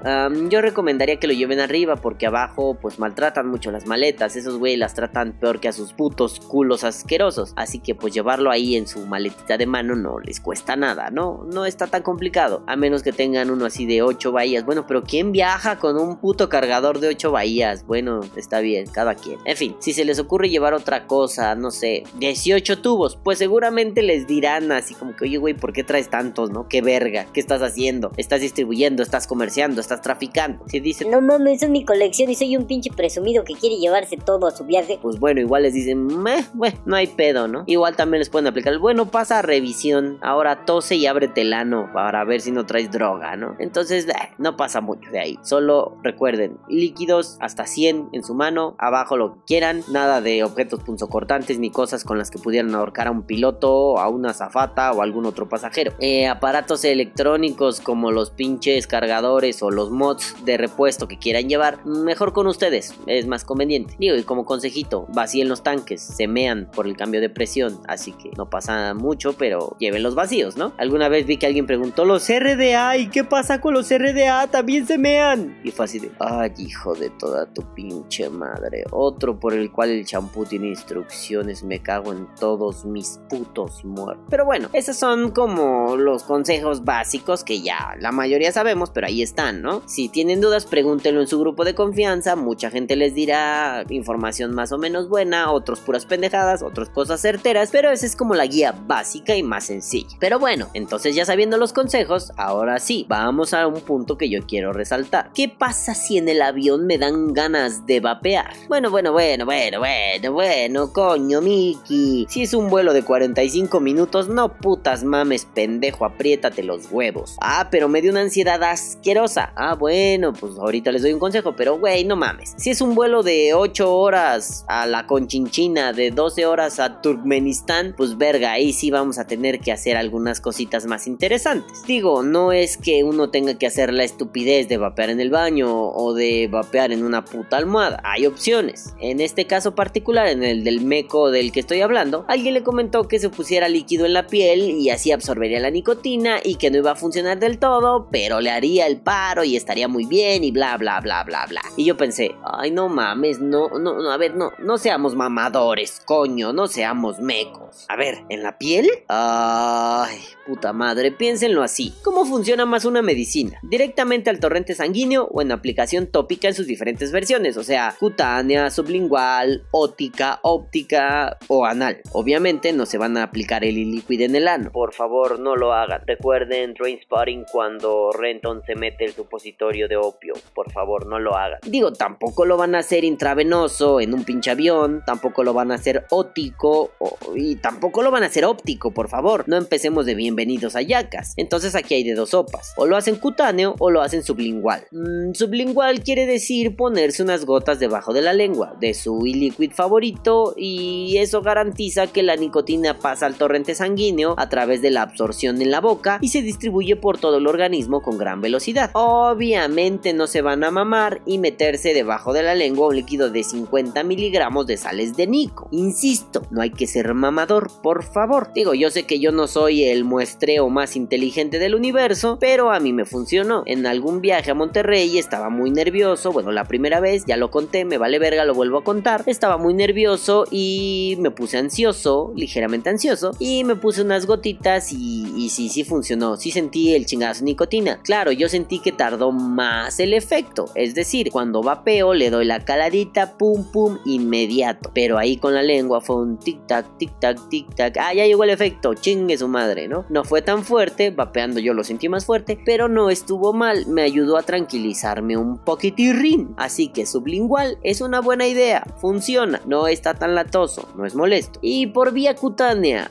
yo 0.48 0.60
recomendaría 0.60 1.18
que 1.18 1.26
lo 1.26 1.32
lleven 1.32 1.60
arriba 1.60 1.96
porque 1.96 2.26
abajo 2.26 2.76
pues 2.80 2.98
maltratan 2.98 3.48
mucho 3.48 3.70
las 3.70 3.86
maletas. 3.86 4.36
Esos 4.36 4.58
güey 4.58 4.76
las 4.76 4.94
tratan 4.94 5.32
peor 5.32 5.60
que 5.60 5.68
a 5.68 5.72
sus 5.72 5.92
putos 5.92 6.40
culos 6.40 6.84
asquerosos. 6.84 7.52
Así 7.56 7.78
que 7.78 7.94
pues 7.94 8.14
llevarlo 8.14 8.50
ahí 8.50 8.76
en 8.76 8.86
su 8.86 9.06
maletita 9.06 9.56
de 9.56 9.66
mano 9.66 9.94
no 9.96 10.18
les 10.20 10.40
cuesta 10.40 10.76
nada, 10.76 11.10
¿no? 11.10 11.46
No 11.52 11.66
está 11.66 11.86
tan 11.86 12.02
complicado. 12.02 12.62
A 12.66 12.76
menos 12.76 13.02
que 13.02 13.12
tengan 13.12 13.50
uno 13.50 13.66
así 13.66 13.86
de 13.86 14.02
8 14.02 14.32
bahías. 14.32 14.64
Bueno, 14.64 14.86
pero 14.86 15.02
¿quién 15.02 15.32
viaja 15.32 15.78
con 15.78 15.98
un 15.98 16.16
puto 16.18 16.48
cargador 16.48 17.00
de 17.00 17.08
8 17.08 17.30
bahías? 17.30 17.86
Bueno, 17.86 18.20
está 18.36 18.60
bien, 18.60 18.86
cada 18.86 19.14
quien. 19.14 19.38
En 19.44 19.56
fin, 19.56 19.76
si 19.80 19.92
se 19.92 20.04
les 20.04 20.18
ocurre 20.18 20.48
llevar 20.48 20.74
otra 20.74 21.06
cosa, 21.06 21.54
no 21.54 21.70
sé, 21.70 22.04
18 22.18 22.80
tubos, 22.80 23.18
pues 23.22 23.38
seguramente 23.38 24.02
les 24.02 24.26
dirán 24.26 24.72
así 24.72 24.94
como 24.94 25.16
que, 25.16 25.24
oye 25.24 25.38
güey, 25.38 25.54
¿por 25.54 25.72
qué 25.72 25.84
traes 25.84 26.10
tantos, 26.10 26.50
no? 26.50 26.68
¿Qué 26.68 26.82
verga? 26.82 27.26
¿Qué 27.32 27.40
estás 27.40 27.62
haciendo? 27.62 28.09
Estás 28.16 28.40
distribuyendo, 28.40 29.02
estás 29.02 29.26
comerciando, 29.26 29.80
estás 29.80 30.00
traficando. 30.00 30.64
Si 30.68 30.80
dicen, 30.80 31.10
no 31.10 31.20
mames, 31.20 31.62
es 31.62 31.70
mi 31.70 31.84
colección 31.84 32.30
y 32.30 32.34
soy 32.34 32.56
un 32.56 32.66
pinche 32.66 32.90
presumido 32.90 33.44
que 33.44 33.54
quiere 33.54 33.76
llevarse 33.76 34.16
todo 34.16 34.46
a 34.46 34.50
su 34.50 34.64
viaje. 34.64 34.98
Pues 35.00 35.18
bueno, 35.18 35.40
igual 35.40 35.62
les 35.62 35.74
dicen, 35.74 36.06
meh, 36.06 36.44
bueno, 36.54 36.78
no 36.84 36.96
hay 36.96 37.06
pedo, 37.06 37.48
¿no? 37.48 37.64
Igual 37.66 37.96
también 37.96 38.20
les 38.20 38.28
pueden 38.28 38.46
aplicar, 38.46 38.78
bueno, 38.78 39.10
pasa 39.10 39.38
a 39.38 39.42
revisión, 39.42 40.18
ahora 40.22 40.64
tose 40.64 40.96
y 40.96 41.06
ábrete 41.06 41.42
el 41.42 41.52
ano 41.52 41.90
para 41.92 42.24
ver 42.24 42.40
si 42.40 42.50
no 42.50 42.66
traes 42.66 42.90
droga, 42.90 43.36
¿no? 43.36 43.56
Entonces, 43.58 44.06
eh, 44.08 44.12
no 44.38 44.56
pasa 44.56 44.80
mucho 44.80 45.10
de 45.10 45.20
ahí. 45.20 45.38
Solo 45.42 45.98
recuerden, 46.02 46.58
líquidos 46.68 47.36
hasta 47.40 47.66
100 47.66 48.10
en 48.12 48.24
su 48.24 48.34
mano, 48.34 48.74
abajo 48.78 49.16
lo 49.16 49.34
que 49.34 49.40
quieran, 49.46 49.82
nada 49.88 50.20
de 50.20 50.44
objetos 50.44 50.82
punzocortantes 50.82 51.58
ni 51.58 51.70
cosas 51.70 52.04
con 52.04 52.18
las 52.18 52.30
que 52.30 52.38
pudieran 52.38 52.74
ahorcar 52.74 53.08
a 53.08 53.10
un 53.10 53.22
piloto, 53.22 53.98
a 53.98 54.08
una 54.08 54.32
zafata 54.32 54.92
o 54.92 55.02
algún 55.02 55.26
otro 55.26 55.48
pasajero. 55.48 55.92
Eh, 56.00 56.26
aparatos 56.26 56.84
electrónicos 56.84 57.80
como 57.80 57.99
los 58.10 58.30
pinches 58.30 58.86
cargadores 58.86 59.62
o 59.62 59.70
los 59.70 59.90
mods 59.90 60.36
de 60.44 60.56
repuesto 60.56 61.08
que 61.08 61.18
quieran 61.18 61.48
llevar, 61.48 61.84
mejor 61.84 62.32
con 62.32 62.46
ustedes, 62.46 62.94
es 63.06 63.26
más 63.26 63.44
conveniente. 63.44 63.94
Digo, 63.98 64.16
y 64.16 64.22
como 64.22 64.44
consejito, 64.44 65.06
vacíen 65.12 65.48
los 65.48 65.62
tanques, 65.62 66.00
se 66.00 66.26
mean 66.26 66.70
por 66.74 66.86
el 66.86 66.96
cambio 66.96 67.20
de 67.20 67.28
presión, 67.28 67.80
así 67.86 68.12
que 68.12 68.30
no 68.36 68.48
pasa 68.48 68.94
mucho, 68.94 69.34
pero 69.34 69.76
lleven 69.78 70.02
los 70.02 70.14
vacíos, 70.14 70.56
¿no? 70.56 70.72
Alguna 70.78 71.08
vez 71.08 71.26
vi 71.26 71.36
que 71.36 71.46
alguien 71.46 71.66
preguntó, 71.66 72.04
los 72.04 72.28
RDA, 72.28 72.96
¿y 72.96 73.08
qué 73.08 73.24
pasa 73.24 73.60
con 73.60 73.74
los 73.74 73.90
RDA? 73.90 74.46
También 74.46 74.86
se 74.86 74.98
mean. 74.98 75.60
Y 75.64 75.70
fue 75.70 75.84
así 75.84 75.98
de, 75.98 76.10
ay, 76.18 76.52
hijo 76.58 76.94
de 76.94 77.10
toda 77.10 77.46
tu 77.52 77.62
pinche 77.74 78.30
madre. 78.30 78.84
Otro 78.90 79.38
por 79.38 79.54
el 79.54 79.70
cual 79.70 79.90
el 79.90 80.04
champú 80.04 80.44
tiene 80.44 80.68
instrucciones, 80.68 81.62
me 81.64 81.82
cago 81.82 82.12
en 82.12 82.26
todos 82.38 82.84
mis 82.84 83.20
putos 83.28 83.84
muertos. 83.84 84.26
Pero 84.28 84.44
bueno, 84.44 84.68
esos 84.72 84.96
son 84.96 85.30
como 85.30 85.96
los 85.96 86.22
consejos 86.22 86.84
básicos 86.84 87.44
que 87.44 87.60
ya 87.60 87.89
la 87.98 88.12
mayoría 88.12 88.52
sabemos, 88.52 88.90
pero 88.90 89.06
ahí 89.06 89.22
están, 89.22 89.62
¿no? 89.62 89.82
Si 89.86 90.08
tienen 90.08 90.40
dudas, 90.40 90.66
pregúntenlo 90.66 91.20
en 91.20 91.26
su 91.26 91.38
grupo 91.38 91.64
de 91.64 91.74
confianza. 91.74 92.36
Mucha 92.36 92.70
gente 92.70 92.96
les 92.96 93.14
dirá 93.14 93.84
información 93.88 94.54
más 94.54 94.72
o 94.72 94.78
menos 94.78 95.08
buena, 95.08 95.50
otros 95.52 95.80
puras 95.80 96.06
pendejadas, 96.06 96.62
otras 96.62 96.90
cosas 96.90 97.20
certeras, 97.20 97.70
pero 97.72 97.90
esa 97.90 98.06
es 98.06 98.16
como 98.16 98.34
la 98.34 98.46
guía 98.46 98.74
básica 98.86 99.34
y 99.36 99.42
más 99.42 99.64
sencilla. 99.64 100.16
Pero 100.18 100.38
bueno, 100.38 100.68
entonces 100.74 101.14
ya 101.14 101.24
sabiendo 101.24 101.56
los 101.56 101.72
consejos, 101.72 102.32
ahora 102.36 102.78
sí, 102.78 103.06
vamos 103.08 103.54
a 103.54 103.66
un 103.66 103.80
punto 103.80 104.16
que 104.16 104.28
yo 104.28 104.40
quiero 104.46 104.72
resaltar. 104.72 105.30
¿Qué 105.34 105.48
pasa 105.48 105.94
si 105.94 106.18
en 106.18 106.28
el 106.28 106.42
avión 106.42 106.86
me 106.86 106.98
dan 106.98 107.32
ganas 107.32 107.86
de 107.86 108.00
vapear? 108.00 108.52
Bueno, 108.68 108.90
bueno, 108.90 109.12
bueno, 109.12 109.44
bueno, 109.44 109.80
bueno, 109.80 110.32
bueno, 110.32 110.92
coño, 110.92 111.40
Miki. 111.40 112.26
Si 112.28 112.42
es 112.42 112.54
un 112.54 112.68
vuelo 112.68 112.92
de 112.92 113.02
45 113.02 113.80
minutos, 113.80 114.28
no 114.28 114.56
putas 114.58 115.04
mames, 115.04 115.46
pendejo, 115.46 116.04
apriétate 116.04 116.62
los 116.62 116.90
huevos. 116.90 117.36
Ah, 117.40 117.68
pero 117.70 117.79
me 117.88 118.02
dio 118.02 118.10
una 118.10 118.20
ansiedad 118.20 118.62
asquerosa. 118.62 119.52
Ah, 119.56 119.74
bueno, 119.74 120.32
pues 120.32 120.58
ahorita 120.58 120.92
les 120.92 121.02
doy 121.02 121.12
un 121.12 121.18
consejo, 121.18 121.54
pero 121.56 121.78
güey, 121.78 122.04
no 122.04 122.16
mames. 122.16 122.54
Si 122.56 122.70
es 122.70 122.80
un 122.80 122.94
vuelo 122.94 123.22
de 123.22 123.54
8 123.54 123.94
horas 123.94 124.64
a 124.68 124.86
la 124.86 125.06
Conchinchina, 125.06 125.92
de 125.92 126.10
12 126.10 126.46
horas 126.46 126.80
a 126.80 127.00
Turkmenistán, 127.00 127.94
pues 127.96 128.18
verga, 128.18 128.52
ahí 128.52 128.72
sí 128.72 128.90
vamos 128.90 129.18
a 129.18 129.26
tener 129.26 129.60
que 129.60 129.72
hacer 129.72 129.96
algunas 129.96 130.40
cositas 130.40 130.86
más 130.86 131.06
interesantes. 131.06 131.82
Digo, 131.86 132.22
no 132.22 132.52
es 132.52 132.76
que 132.76 133.04
uno 133.04 133.30
tenga 133.30 133.58
que 133.58 133.66
hacer 133.66 133.92
la 133.92 134.04
estupidez 134.04 134.68
de 134.68 134.76
vapear 134.76 135.10
en 135.10 135.20
el 135.20 135.30
baño 135.30 135.70
o 135.72 136.14
de 136.14 136.48
vapear 136.48 136.92
en 136.92 137.04
una 137.04 137.24
puta 137.24 137.56
almohada. 137.56 138.00
Hay 138.04 138.26
opciones. 138.26 138.94
En 139.00 139.20
este 139.20 139.46
caso 139.46 139.74
particular, 139.74 140.28
en 140.28 140.42
el 140.42 140.64
del 140.64 140.80
meco 140.80 141.30
del 141.30 141.52
que 141.52 141.60
estoy 141.60 141.80
hablando, 141.80 142.24
alguien 142.28 142.54
le 142.54 142.62
comentó 142.62 143.08
que 143.08 143.18
se 143.18 143.30
pusiera 143.30 143.68
líquido 143.68 144.06
en 144.06 144.12
la 144.12 144.26
piel 144.26 144.70
y 144.70 144.90
así 144.90 145.12
absorbería 145.12 145.60
la 145.60 145.70
nicotina 145.70 146.40
y 146.42 146.56
que 146.56 146.70
no 146.70 146.78
iba 146.78 146.92
a 146.92 146.96
funcionar 146.96 147.38
del 147.38 147.58
todo, 147.58 147.69
pero 148.10 148.40
le 148.40 148.50
haría 148.50 148.86
el 148.86 149.00
paro 149.00 149.44
y 149.44 149.56
estaría 149.56 149.88
muy 149.88 150.06
bien 150.06 150.44
y 150.44 150.50
bla 150.50 150.76
bla 150.76 151.00
bla 151.00 151.24
bla 151.24 151.46
bla. 151.46 151.62
Y 151.76 151.84
yo 151.84 151.96
pensé, 151.96 152.34
ay 152.44 152.70
no 152.70 152.88
mames, 152.88 153.40
no, 153.40 153.68
no, 153.70 153.94
no 153.94 154.10
a 154.10 154.16
ver, 154.16 154.34
no, 154.34 154.52
no 154.58 154.78
seamos 154.78 155.14
mamadores, 155.14 156.00
coño, 156.04 156.52
no 156.52 156.66
seamos 156.68 157.20
mecos. 157.20 157.86
A 157.88 157.96
ver, 157.96 158.18
¿en 158.28 158.42
la 158.42 158.58
piel? 158.58 158.88
Ay, 159.08 160.18
puta 160.46 160.72
madre, 160.72 161.12
piénsenlo 161.12 161.62
así. 161.62 161.94
¿Cómo 162.02 162.24
funciona 162.24 162.66
más 162.66 162.84
una 162.84 163.02
medicina? 163.02 163.58
¿Directamente 163.62 164.30
al 164.30 164.40
torrente 164.40 164.74
sanguíneo 164.74 165.28
o 165.30 165.42
en 165.42 165.52
aplicación 165.52 166.06
tópica 166.06 166.48
en 166.48 166.54
sus 166.54 166.66
diferentes 166.66 167.12
versiones? 167.12 167.56
O 167.56 167.64
sea, 167.64 167.94
cutánea, 167.98 168.70
sublingual, 168.70 169.64
ótica, 169.70 170.40
óptica 170.42 171.38
o 171.48 171.64
anal. 171.64 172.00
Obviamente 172.12 172.72
no 172.72 172.86
se 172.86 172.98
van 172.98 173.16
a 173.16 173.24
aplicar 173.24 173.64
el 173.64 173.74
líquido 173.74 174.24
en 174.24 174.36
el 174.36 174.48
ano. 174.48 174.70
Por 174.72 174.92
favor, 174.92 175.38
no 175.38 175.56
lo 175.56 175.72
hagan. 175.72 176.02
Recuerden 176.06 176.74
Trainspotting 176.74 177.44
cuando 177.60 178.10
Renton 178.10 178.62
se 178.64 178.74
mete 178.74 179.04
el 179.04 179.12
supositorio 179.12 179.86
de 179.86 179.98
opio. 179.98 180.32
Por 180.54 180.72
favor, 180.72 181.04
no 181.06 181.18
lo 181.18 181.36
hagan. 181.36 181.58
Digo, 181.66 181.92
tampoco 181.92 182.46
lo 182.46 182.56
van 182.56 182.74
a 182.74 182.78
hacer 182.78 183.04
intravenoso 183.04 184.00
en 184.00 184.14
un 184.14 184.24
pinche 184.24 184.50
avión. 184.50 185.02
Tampoco 185.04 185.44
lo 185.44 185.52
van 185.52 185.70
a 185.70 185.74
hacer 185.74 186.06
óptico. 186.08 186.92
y 187.36 187.56
tampoco 187.56 188.00
lo 188.00 188.10
van 188.10 188.22
a 188.22 188.28
hacer 188.28 188.46
óptico, 188.46 188.92
por 188.92 189.10
favor. 189.10 189.44
No 189.46 189.58
empecemos 189.58 190.06
de 190.06 190.14
bienvenido 190.14 190.30
bienvenidos 190.40 190.74
a 190.74 190.80
Yacas. 190.80 191.34
Entonces 191.36 191.74
aquí 191.74 191.92
hay 191.92 192.02
de 192.02 192.14
dos 192.14 192.30
sopas. 192.30 192.72
O 192.76 192.86
lo 192.86 192.96
hacen 192.96 193.16
cutáneo 193.16 193.74
o 193.78 193.90
lo 193.90 194.00
hacen 194.00 194.22
sublingual. 194.22 194.86
Mm, 194.90 195.34
sublingual 195.34 196.02
quiere 196.02 196.24
decir 196.24 196.76
ponerse 196.76 197.22
unas 197.22 197.44
gotas 197.44 197.78
debajo 197.78 198.14
de 198.14 198.22
la 198.22 198.32
lengua 198.32 198.74
de 198.80 198.94
su 198.94 199.26
e-liquid 199.26 199.72
favorito 199.72 200.54
y 200.56 201.18
eso 201.18 201.42
garantiza 201.42 202.06
que 202.06 202.22
la 202.22 202.36
nicotina 202.36 202.98
pasa 202.98 203.26
al 203.26 203.34
torrente 203.34 203.74
sanguíneo 203.74 204.34
a 204.38 204.48
través 204.48 204.80
de 204.80 204.90
la 204.90 205.02
absorción 205.02 205.60
en 205.60 205.70
la 205.70 205.80
boca 205.80 206.18
y 206.22 206.28
se 206.28 206.40
distribuye 206.40 206.96
por 206.96 207.18
todo 207.18 207.36
el 207.36 207.46
organismo 207.50 208.00
con 208.00 208.16
gran 208.16 208.40
velocidad. 208.40 208.90
Obviamente 208.94 210.14
no 210.14 210.26
se 210.26 210.40
van 210.40 210.64
a 210.64 210.70
mamar 210.70 211.20
y 211.26 211.38
meterse 211.38 211.92
debajo 211.92 212.32
de 212.32 212.42
la 212.42 212.54
lengua 212.54 212.88
un 212.88 212.96
líquido 212.96 213.30
de 213.30 213.44
50 213.44 214.02
miligramos 214.04 214.66
de 214.66 214.76
sales 214.76 215.16
de 215.16 215.26
nico. 215.26 215.68
Insisto, 215.70 216.42
no 216.50 216.62
hay 216.62 216.70
que 216.70 216.86
ser 216.86 217.12
mamador, 217.12 217.70
por 217.82 218.02
favor. 218.02 218.52
Digo, 218.54 218.74
yo 218.74 218.90
sé 218.90 219.04
que 219.04 219.20
yo 219.20 219.32
no 219.32 219.46
soy 219.46 219.84
el 219.84 220.04
muestreo 220.04 220.68
más 220.68 220.96
inteligente 220.96 221.58
del 221.58 221.74
universo, 221.74 222.38
pero 222.40 222.70
a 222.70 222.80
mí 222.80 222.92
me 222.92 223.04
funcionó. 223.04 223.62
En 223.66 223.86
algún 223.86 224.20
viaje 224.20 224.50
a 224.50 224.54
Monterrey 224.54 225.18
estaba 225.18 225.50
muy 225.50 225.70
nervioso, 225.70 226.32
bueno, 226.32 226.52
la 226.52 226.64
primera 226.64 227.00
vez, 227.00 227.24
ya 227.26 227.36
lo 227.36 227.50
conté, 227.50 227.84
me 227.84 227.98
vale 227.98 228.18
verga, 228.18 228.44
lo 228.44 228.54
vuelvo 228.54 228.78
a 228.78 228.84
contar. 228.84 229.24
Estaba 229.26 229.58
muy 229.58 229.74
nervioso 229.74 230.46
y 230.50 231.16
me 231.20 231.30
puse 231.30 231.58
ansioso, 231.58 232.32
ligeramente 232.36 232.90
ansioso, 232.90 233.32
y 233.38 233.64
me 233.64 233.76
puse 233.76 234.02
unas 234.02 234.26
gotitas 234.26 234.92
y, 234.92 235.48
sí, 235.50 235.68
sí 235.68 235.84
funcionó, 235.84 236.36
sí 236.36 236.50
sentí 236.50 236.94
el 236.94 237.06
chingazo 237.06 237.39
nicotina. 237.42 238.00
Claro, 238.02 238.32
yo 238.32 238.48
sentí 238.48 238.80
que 238.80 238.92
tardó 238.92 239.32
más 239.32 240.00
el 240.00 240.14
efecto, 240.14 240.66
es 240.74 240.94
decir, 240.94 241.30
cuando 241.30 241.62
vapeo 241.62 242.14
le 242.14 242.30
doy 242.30 242.44
la 242.44 242.64
caladita, 242.64 243.36
pum 243.38 243.70
pum, 243.70 243.98
inmediato. 244.04 244.90
Pero 244.94 245.18
ahí 245.18 245.36
con 245.36 245.54
la 245.54 245.62
lengua 245.62 246.00
fue 246.00 246.16
un 246.16 246.38
tic 246.38 246.66
tac, 246.66 246.98
tic 246.98 247.18
tac, 247.20 247.48
tic 247.48 247.74
tac, 247.74 247.96
ah, 247.98 248.14
ya 248.14 248.26
llegó 248.26 248.44
el 248.44 248.50
efecto, 248.50 248.94
chingue 248.94 249.38
su 249.38 249.48
madre, 249.48 249.88
¿no? 249.88 250.04
No 250.08 250.24
fue 250.24 250.42
tan 250.42 250.64
fuerte, 250.64 251.10
vapeando 251.10 251.60
yo 251.60 251.74
lo 251.74 251.84
sentí 251.84 252.08
más 252.08 252.24
fuerte, 252.24 252.58
pero 252.64 252.88
no 252.88 253.10
estuvo 253.10 253.52
mal, 253.52 253.86
me 253.86 254.02
ayudó 254.02 254.36
a 254.36 254.42
tranquilizarme 254.42 255.36
un 255.36 255.58
poquitirrín. 255.58 256.54
Así 256.56 256.88
que 256.88 257.06
sublingual 257.06 257.78
es 257.82 258.00
una 258.00 258.20
buena 258.20 258.46
idea, 258.46 258.82
funciona, 258.96 259.60
no 259.66 259.88
está 259.88 260.14
tan 260.14 260.34
latoso, 260.34 260.88
no 260.96 261.04
es 261.04 261.14
molesto. 261.14 261.58
Y 261.62 261.88
por 261.88 262.12
vía 262.12 262.34
cutánea, 262.34 263.10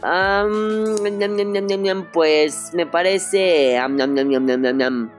pues 2.13 2.72
me 2.74 2.86
parece 2.86 3.78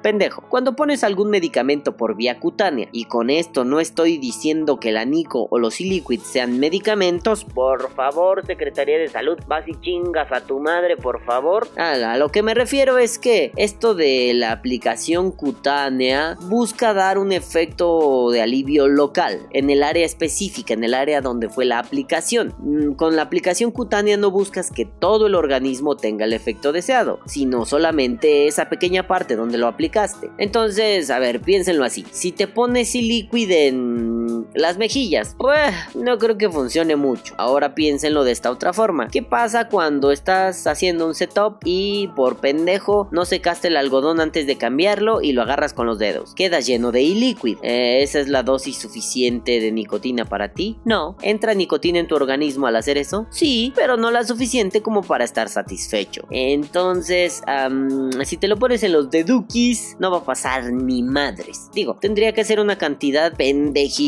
pendejo. 0.03 0.43
Cuando 0.49 0.77
pones 0.77 1.05
algún 1.05 1.31
medicamento 1.31 1.97
por 1.97 2.17
vía 2.17 2.39
cutánea, 2.39 2.89
y 2.93 3.05
con 3.05 3.31
esto 3.31 3.65
no 3.65 3.81
estoy 3.81 4.19
diciendo 4.19 4.79
que 4.79 4.93
la 4.93 5.05
Nico 5.05 5.49
o 5.51 5.59
los 5.59 5.81
e-liquids 5.81 6.27
sean 6.27 6.59
medicamentos, 6.59 7.45
por 7.45 7.91
favor, 7.93 8.45
Secretaría 8.47 8.99
de 8.99 9.09
Salud, 9.09 9.39
vas 9.47 9.67
y 9.67 9.75
chingas 9.81 10.33
a 10.33 10.41
tu 10.41 10.61
madre, 10.61 10.97
por 10.97 11.23
favor. 11.25 11.69
A 11.77 12.17
lo 12.17 12.31
que 12.31 12.43
me 12.43 12.55
refiero 12.55 12.99
es 12.99 13.19
que 13.19 13.53
esto 13.57 13.95
de 13.95 14.33
la 14.35 14.53
aplicación 14.53 15.33
cutánea 15.33 16.37
busca 16.43 16.95
dar 16.95 17.19
un 17.19 17.33
efecto 17.33 18.31
de 18.31 18.43
alivio 18.43 18.89
local 18.89 19.47
en 19.51 19.71
el 19.71 19.83
área 19.83 20.05
específica, 20.05 20.75
en 20.75 20.85
el 20.85 20.95
área 20.95 21.21
donde 21.21 21.49
fue 21.49 21.65
la 21.65 21.79
aplicación. 21.79 22.55
Mm, 22.59 22.93
con 22.93 23.17
la 23.17 23.23
aplicación 23.23 23.71
cutánea 23.71 24.17
no 24.17 24.31
buscas 24.31 24.71
que 24.71 24.85
todo 24.85 25.27
el 25.27 25.35
organismo 25.35 25.97
tenga 25.97 26.25
el 26.25 26.33
efecto 26.33 26.73
deseado, 26.73 27.21
sino 27.27 27.67
solamente 27.67 28.47
esa 28.47 28.69
pequeña 28.69 28.80
parte 29.07 29.37
donde 29.37 29.59
lo 29.59 29.67
aplicaste. 29.67 30.31
Entonces, 30.39 31.11
a 31.11 31.19
ver, 31.19 31.41
piénsenlo 31.41 31.85
así. 31.85 32.05
Si 32.11 32.33
te 32.33 32.47
pones 32.47 32.95
liquid 32.95 33.51
en 33.51 34.47
las 34.55 34.79
mejillas, 34.79 35.35
pues 35.39 35.73
no 35.95 36.19
creo 36.19 36.37
que 36.37 36.51
funcione 36.51 36.97
mucho. 36.97 37.35
Ahora 37.39 37.75
piénsenlo 37.75 38.25
de 38.25 38.33
esta 38.33 38.51
otra 38.51 38.73
forma. 38.73 39.09
¿Qué 39.09 39.23
pasa 39.23 39.69
cuando 39.69 40.13
estás 40.13 40.67
haciendo 40.67 41.07
un 41.07 41.15
setup 41.15 41.59
y 41.65 42.09
por 42.17 42.39
pendejo 42.39 43.09
no 43.13 43.25
secaste 43.25 43.69
el 43.69 43.77
algodón 43.77 44.21
antes 44.21 44.47
de 44.47 44.57
cambiarlo 44.57 45.21
y 45.23 45.33
lo 45.33 45.43
agarras 45.43 45.73
con 45.73 45.87
los 45.87 45.99
dedos. 45.99 46.35
Quedas 46.35 46.67
lleno 46.67 46.93
de 46.93 47.01
e-liquid. 47.01 47.59
Eh, 47.63 48.03
¿Esa 48.03 48.21
es 48.21 48.29
la 48.29 48.43
dosis 48.43 48.79
suficiente 48.79 49.61
de 49.61 49.73
nicotina 49.73 50.25
para 50.25 50.53
ti? 50.53 50.79
No. 50.85 51.17
¿Entra 51.23 51.55
nicotina 51.55 51.99
en 51.99 52.07
tu 52.07 52.15
organismo 52.15 52.67
al 52.67 52.77
hacer 52.77 52.99
eso? 52.99 53.27
Sí, 53.31 53.73
pero 53.75 53.97
no 53.97 54.11
la 54.11 54.25
suficiente 54.25 54.83
como 54.83 55.03
para 55.03 55.25
estar 55.25 55.49
satisfecho. 55.49 56.27
Entonces, 56.31 57.43
si 58.25 58.37
te 58.37 58.49
lo 58.49 58.57
pones 58.57 58.70
en 58.71 58.93
los 58.93 59.11
dedukis, 59.11 59.97
no 59.99 60.11
va 60.11 60.19
a 60.19 60.25
pasar 60.25 60.73
ni 60.73 61.03
madres. 61.03 61.71
Digo, 61.75 61.97
tendría 62.01 62.33
que 62.33 62.45
ser 62.45 62.61
una 62.61 62.79
cantidad 62.79 63.33
pendejísima 63.35 63.99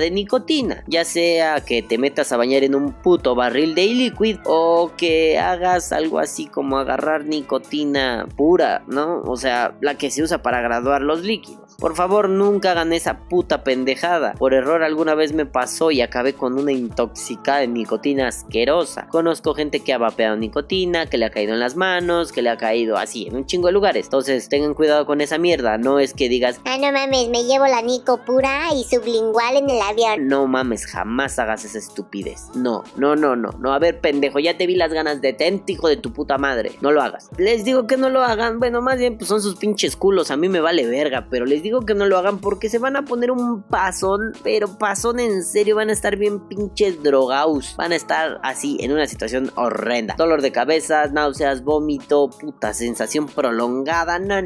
de 0.00 0.10
nicotina. 0.10 0.82
Ya 0.86 1.04
sea 1.04 1.60
que 1.60 1.82
te 1.82 1.98
metas 1.98 2.32
a 2.32 2.36
bañar 2.36 2.64
en 2.64 2.74
un 2.74 2.92
puto 2.92 3.34
barril 3.34 3.74
de 3.74 3.84
e-liquid 3.84 4.38
o 4.46 4.92
que 4.96 5.38
hagas 5.38 5.92
algo 5.92 6.18
así 6.18 6.46
como 6.46 6.78
agarrar 6.78 7.26
nicotina 7.26 8.26
pura, 8.36 8.82
¿no? 8.86 9.20
O 9.22 9.36
sea, 9.36 9.76
la 9.80 9.96
que 9.96 10.10
se 10.10 10.22
usa 10.22 10.42
para 10.42 10.62
graduar 10.62 11.02
los 11.02 11.22
líquidos. 11.22 11.61
Por 11.82 11.96
favor, 11.96 12.28
nunca 12.28 12.70
hagan 12.70 12.92
esa 12.92 13.18
puta 13.28 13.64
pendejada. 13.64 14.34
Por 14.34 14.54
error 14.54 14.84
alguna 14.84 15.16
vez 15.16 15.32
me 15.32 15.46
pasó 15.46 15.90
y 15.90 16.00
acabé 16.00 16.32
con 16.32 16.56
una 16.56 16.70
intoxicada 16.70 17.58
de 17.58 17.66
nicotina 17.66 18.28
asquerosa. 18.28 19.08
Conozco 19.08 19.52
gente 19.52 19.80
que 19.80 19.92
ha 19.92 19.98
vapeado 19.98 20.36
nicotina, 20.36 21.06
que 21.06 21.18
le 21.18 21.24
ha 21.24 21.30
caído 21.30 21.54
en 21.54 21.58
las 21.58 21.74
manos, 21.74 22.30
que 22.30 22.40
le 22.40 22.50
ha 22.50 22.56
caído 22.56 22.98
así 22.98 23.26
en 23.26 23.34
un 23.34 23.46
chingo 23.46 23.66
de 23.66 23.72
lugares. 23.72 24.06
Entonces, 24.06 24.48
tengan 24.48 24.74
cuidado 24.74 25.06
con 25.06 25.20
esa 25.20 25.38
mierda. 25.38 25.76
No 25.76 25.98
es 25.98 26.14
que 26.14 26.28
digas, 26.28 26.60
ah, 26.66 26.78
no 26.78 26.92
mames, 26.92 27.28
me 27.30 27.42
llevo 27.42 27.66
la 27.66 27.82
nico 27.82 28.20
pura 28.24 28.72
y 28.72 28.84
sublingual 28.84 29.56
en 29.56 29.68
el 29.68 29.80
avión. 29.80 30.28
No 30.28 30.46
mames, 30.46 30.86
jamás 30.86 31.40
hagas 31.40 31.64
esa 31.64 31.78
estupidez. 31.78 32.42
No, 32.54 32.84
no, 32.94 33.16
no, 33.16 33.34
no. 33.34 33.50
No, 33.58 33.72
a 33.72 33.80
ver, 33.80 33.98
pendejo, 34.00 34.38
ya 34.38 34.56
te 34.56 34.68
vi 34.68 34.76
las 34.76 34.92
ganas 34.92 35.20
de 35.20 35.32
tente, 35.32 35.72
hijo 35.72 35.88
de 35.88 35.96
tu 35.96 36.12
puta 36.12 36.38
madre. 36.38 36.70
No 36.80 36.92
lo 36.92 37.02
hagas. 37.02 37.28
Les 37.38 37.64
digo 37.64 37.88
que 37.88 37.96
no 37.96 38.08
lo 38.08 38.22
hagan. 38.22 38.60
Bueno, 38.60 38.82
más 38.82 38.98
bien, 38.98 39.18
pues 39.18 39.26
son 39.26 39.42
sus 39.42 39.56
pinches 39.56 39.96
culos. 39.96 40.30
A 40.30 40.36
mí 40.36 40.48
me 40.48 40.60
vale 40.60 40.86
verga, 40.86 41.26
pero 41.28 41.44
les 41.44 41.60
digo 41.60 41.71
digo 41.72 41.86
que 41.86 41.94
no 41.94 42.04
lo 42.04 42.18
hagan 42.18 42.38
porque 42.38 42.68
se 42.68 42.78
van 42.78 42.96
a 42.96 43.06
poner 43.06 43.30
un 43.30 43.62
pasón, 43.62 44.34
pero 44.42 44.76
pasón 44.76 45.18
en 45.20 45.42
serio, 45.42 45.76
van 45.76 45.88
a 45.88 45.94
estar 45.94 46.16
bien 46.16 46.46
pinches 46.46 47.02
drogados. 47.02 47.74
Van 47.78 47.92
a 47.92 47.96
estar 47.96 48.40
así, 48.42 48.76
en 48.80 48.92
una 48.92 49.06
situación 49.06 49.50
horrenda. 49.54 50.14
Dolor 50.18 50.42
de 50.42 50.52
cabeza, 50.52 51.06
náuseas, 51.06 51.64
vómito, 51.64 52.28
puta 52.28 52.74
sensación 52.74 53.24
prolongada, 53.24 54.18
no. 54.18 54.42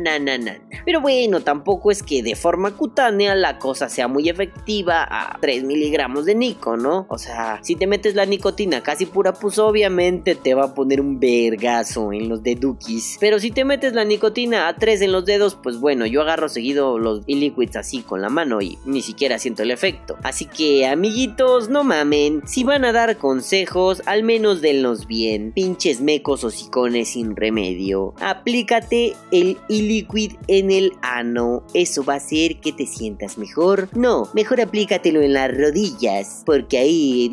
Pero 0.84 1.00
bueno, 1.00 1.40
tampoco 1.40 1.90
es 1.90 2.04
que 2.04 2.22
de 2.22 2.36
forma 2.36 2.76
cutánea 2.76 3.34
la 3.34 3.58
cosa 3.58 3.88
sea 3.88 4.06
muy 4.06 4.28
efectiva 4.28 5.02
a 5.02 5.36
3 5.40 5.64
miligramos 5.64 6.26
de 6.26 6.36
nico, 6.36 6.76
¿no? 6.76 7.06
O 7.08 7.18
sea, 7.18 7.58
si 7.62 7.74
te 7.74 7.88
metes 7.88 8.14
la 8.14 8.24
nicotina 8.24 8.82
casi 8.84 9.06
pura, 9.06 9.32
pues 9.32 9.58
obviamente 9.58 10.36
te 10.36 10.54
va 10.54 10.66
a 10.66 10.74
poner 10.74 11.00
un 11.00 11.18
vergazo 11.18 12.12
en 12.12 12.28
los 12.28 12.44
dedukis. 12.44 13.16
Pero 13.18 13.40
si 13.40 13.50
te 13.50 13.64
metes 13.64 13.94
la 13.94 14.04
nicotina 14.04 14.68
a 14.68 14.76
3 14.76 15.02
en 15.02 15.12
los 15.12 15.24
dedos, 15.24 15.56
pues 15.60 15.80
bueno, 15.80 16.06
yo 16.06 16.22
agarro 16.22 16.48
seguido 16.48 16.98
los 16.98 17.15
e-liquids 17.26 17.76
así 17.76 18.02
con 18.02 18.22
la 18.22 18.28
mano 18.28 18.60
y 18.60 18.78
ni 18.84 19.02
siquiera 19.02 19.38
siento 19.38 19.62
el 19.62 19.70
efecto. 19.70 20.16
Así 20.22 20.46
que, 20.46 20.86
amiguitos, 20.86 21.68
no 21.68 21.84
mamen. 21.84 22.42
Si 22.46 22.64
van 22.64 22.84
a 22.84 22.92
dar 22.92 23.16
consejos, 23.16 24.02
al 24.06 24.22
menos 24.22 24.60
denlos 24.60 25.06
bien. 25.06 25.52
Pinches 25.52 26.00
mecos 26.00 26.44
o 26.44 26.50
sicones 26.50 27.08
sin 27.10 27.36
remedio. 27.36 28.14
Aplícate 28.20 29.14
el 29.30 29.58
e-liquid 29.68 30.32
en 30.48 30.70
el 30.70 30.92
ano. 31.02 31.62
Eso 31.74 32.04
va 32.04 32.14
a 32.14 32.16
hacer 32.16 32.60
que 32.60 32.72
te 32.72 32.86
sientas 32.86 33.38
mejor. 33.38 33.88
No, 33.94 34.28
mejor 34.34 34.60
aplícatelo 34.60 35.20
en 35.22 35.32
las 35.32 35.56
rodillas. 35.56 36.42
Porque 36.44 36.78
ahí, 36.78 37.30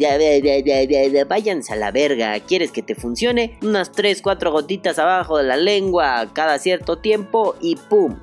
váyanse 1.27 1.73
a 1.73 1.75
la 1.75 1.91
verga. 1.91 2.39
¿Quieres 2.39 2.71
que 2.71 2.81
te 2.81 2.95
funcione? 2.95 3.57
Unas 3.61 3.91
3-4 3.91 4.51
gotitas 4.51 4.99
abajo 4.99 5.37
de 5.37 5.43
la 5.43 5.57
lengua 5.57 6.31
cada 6.33 6.59
cierto 6.59 6.97
tiempo 6.97 7.55
y 7.61 7.75
¡pum! 7.75 8.17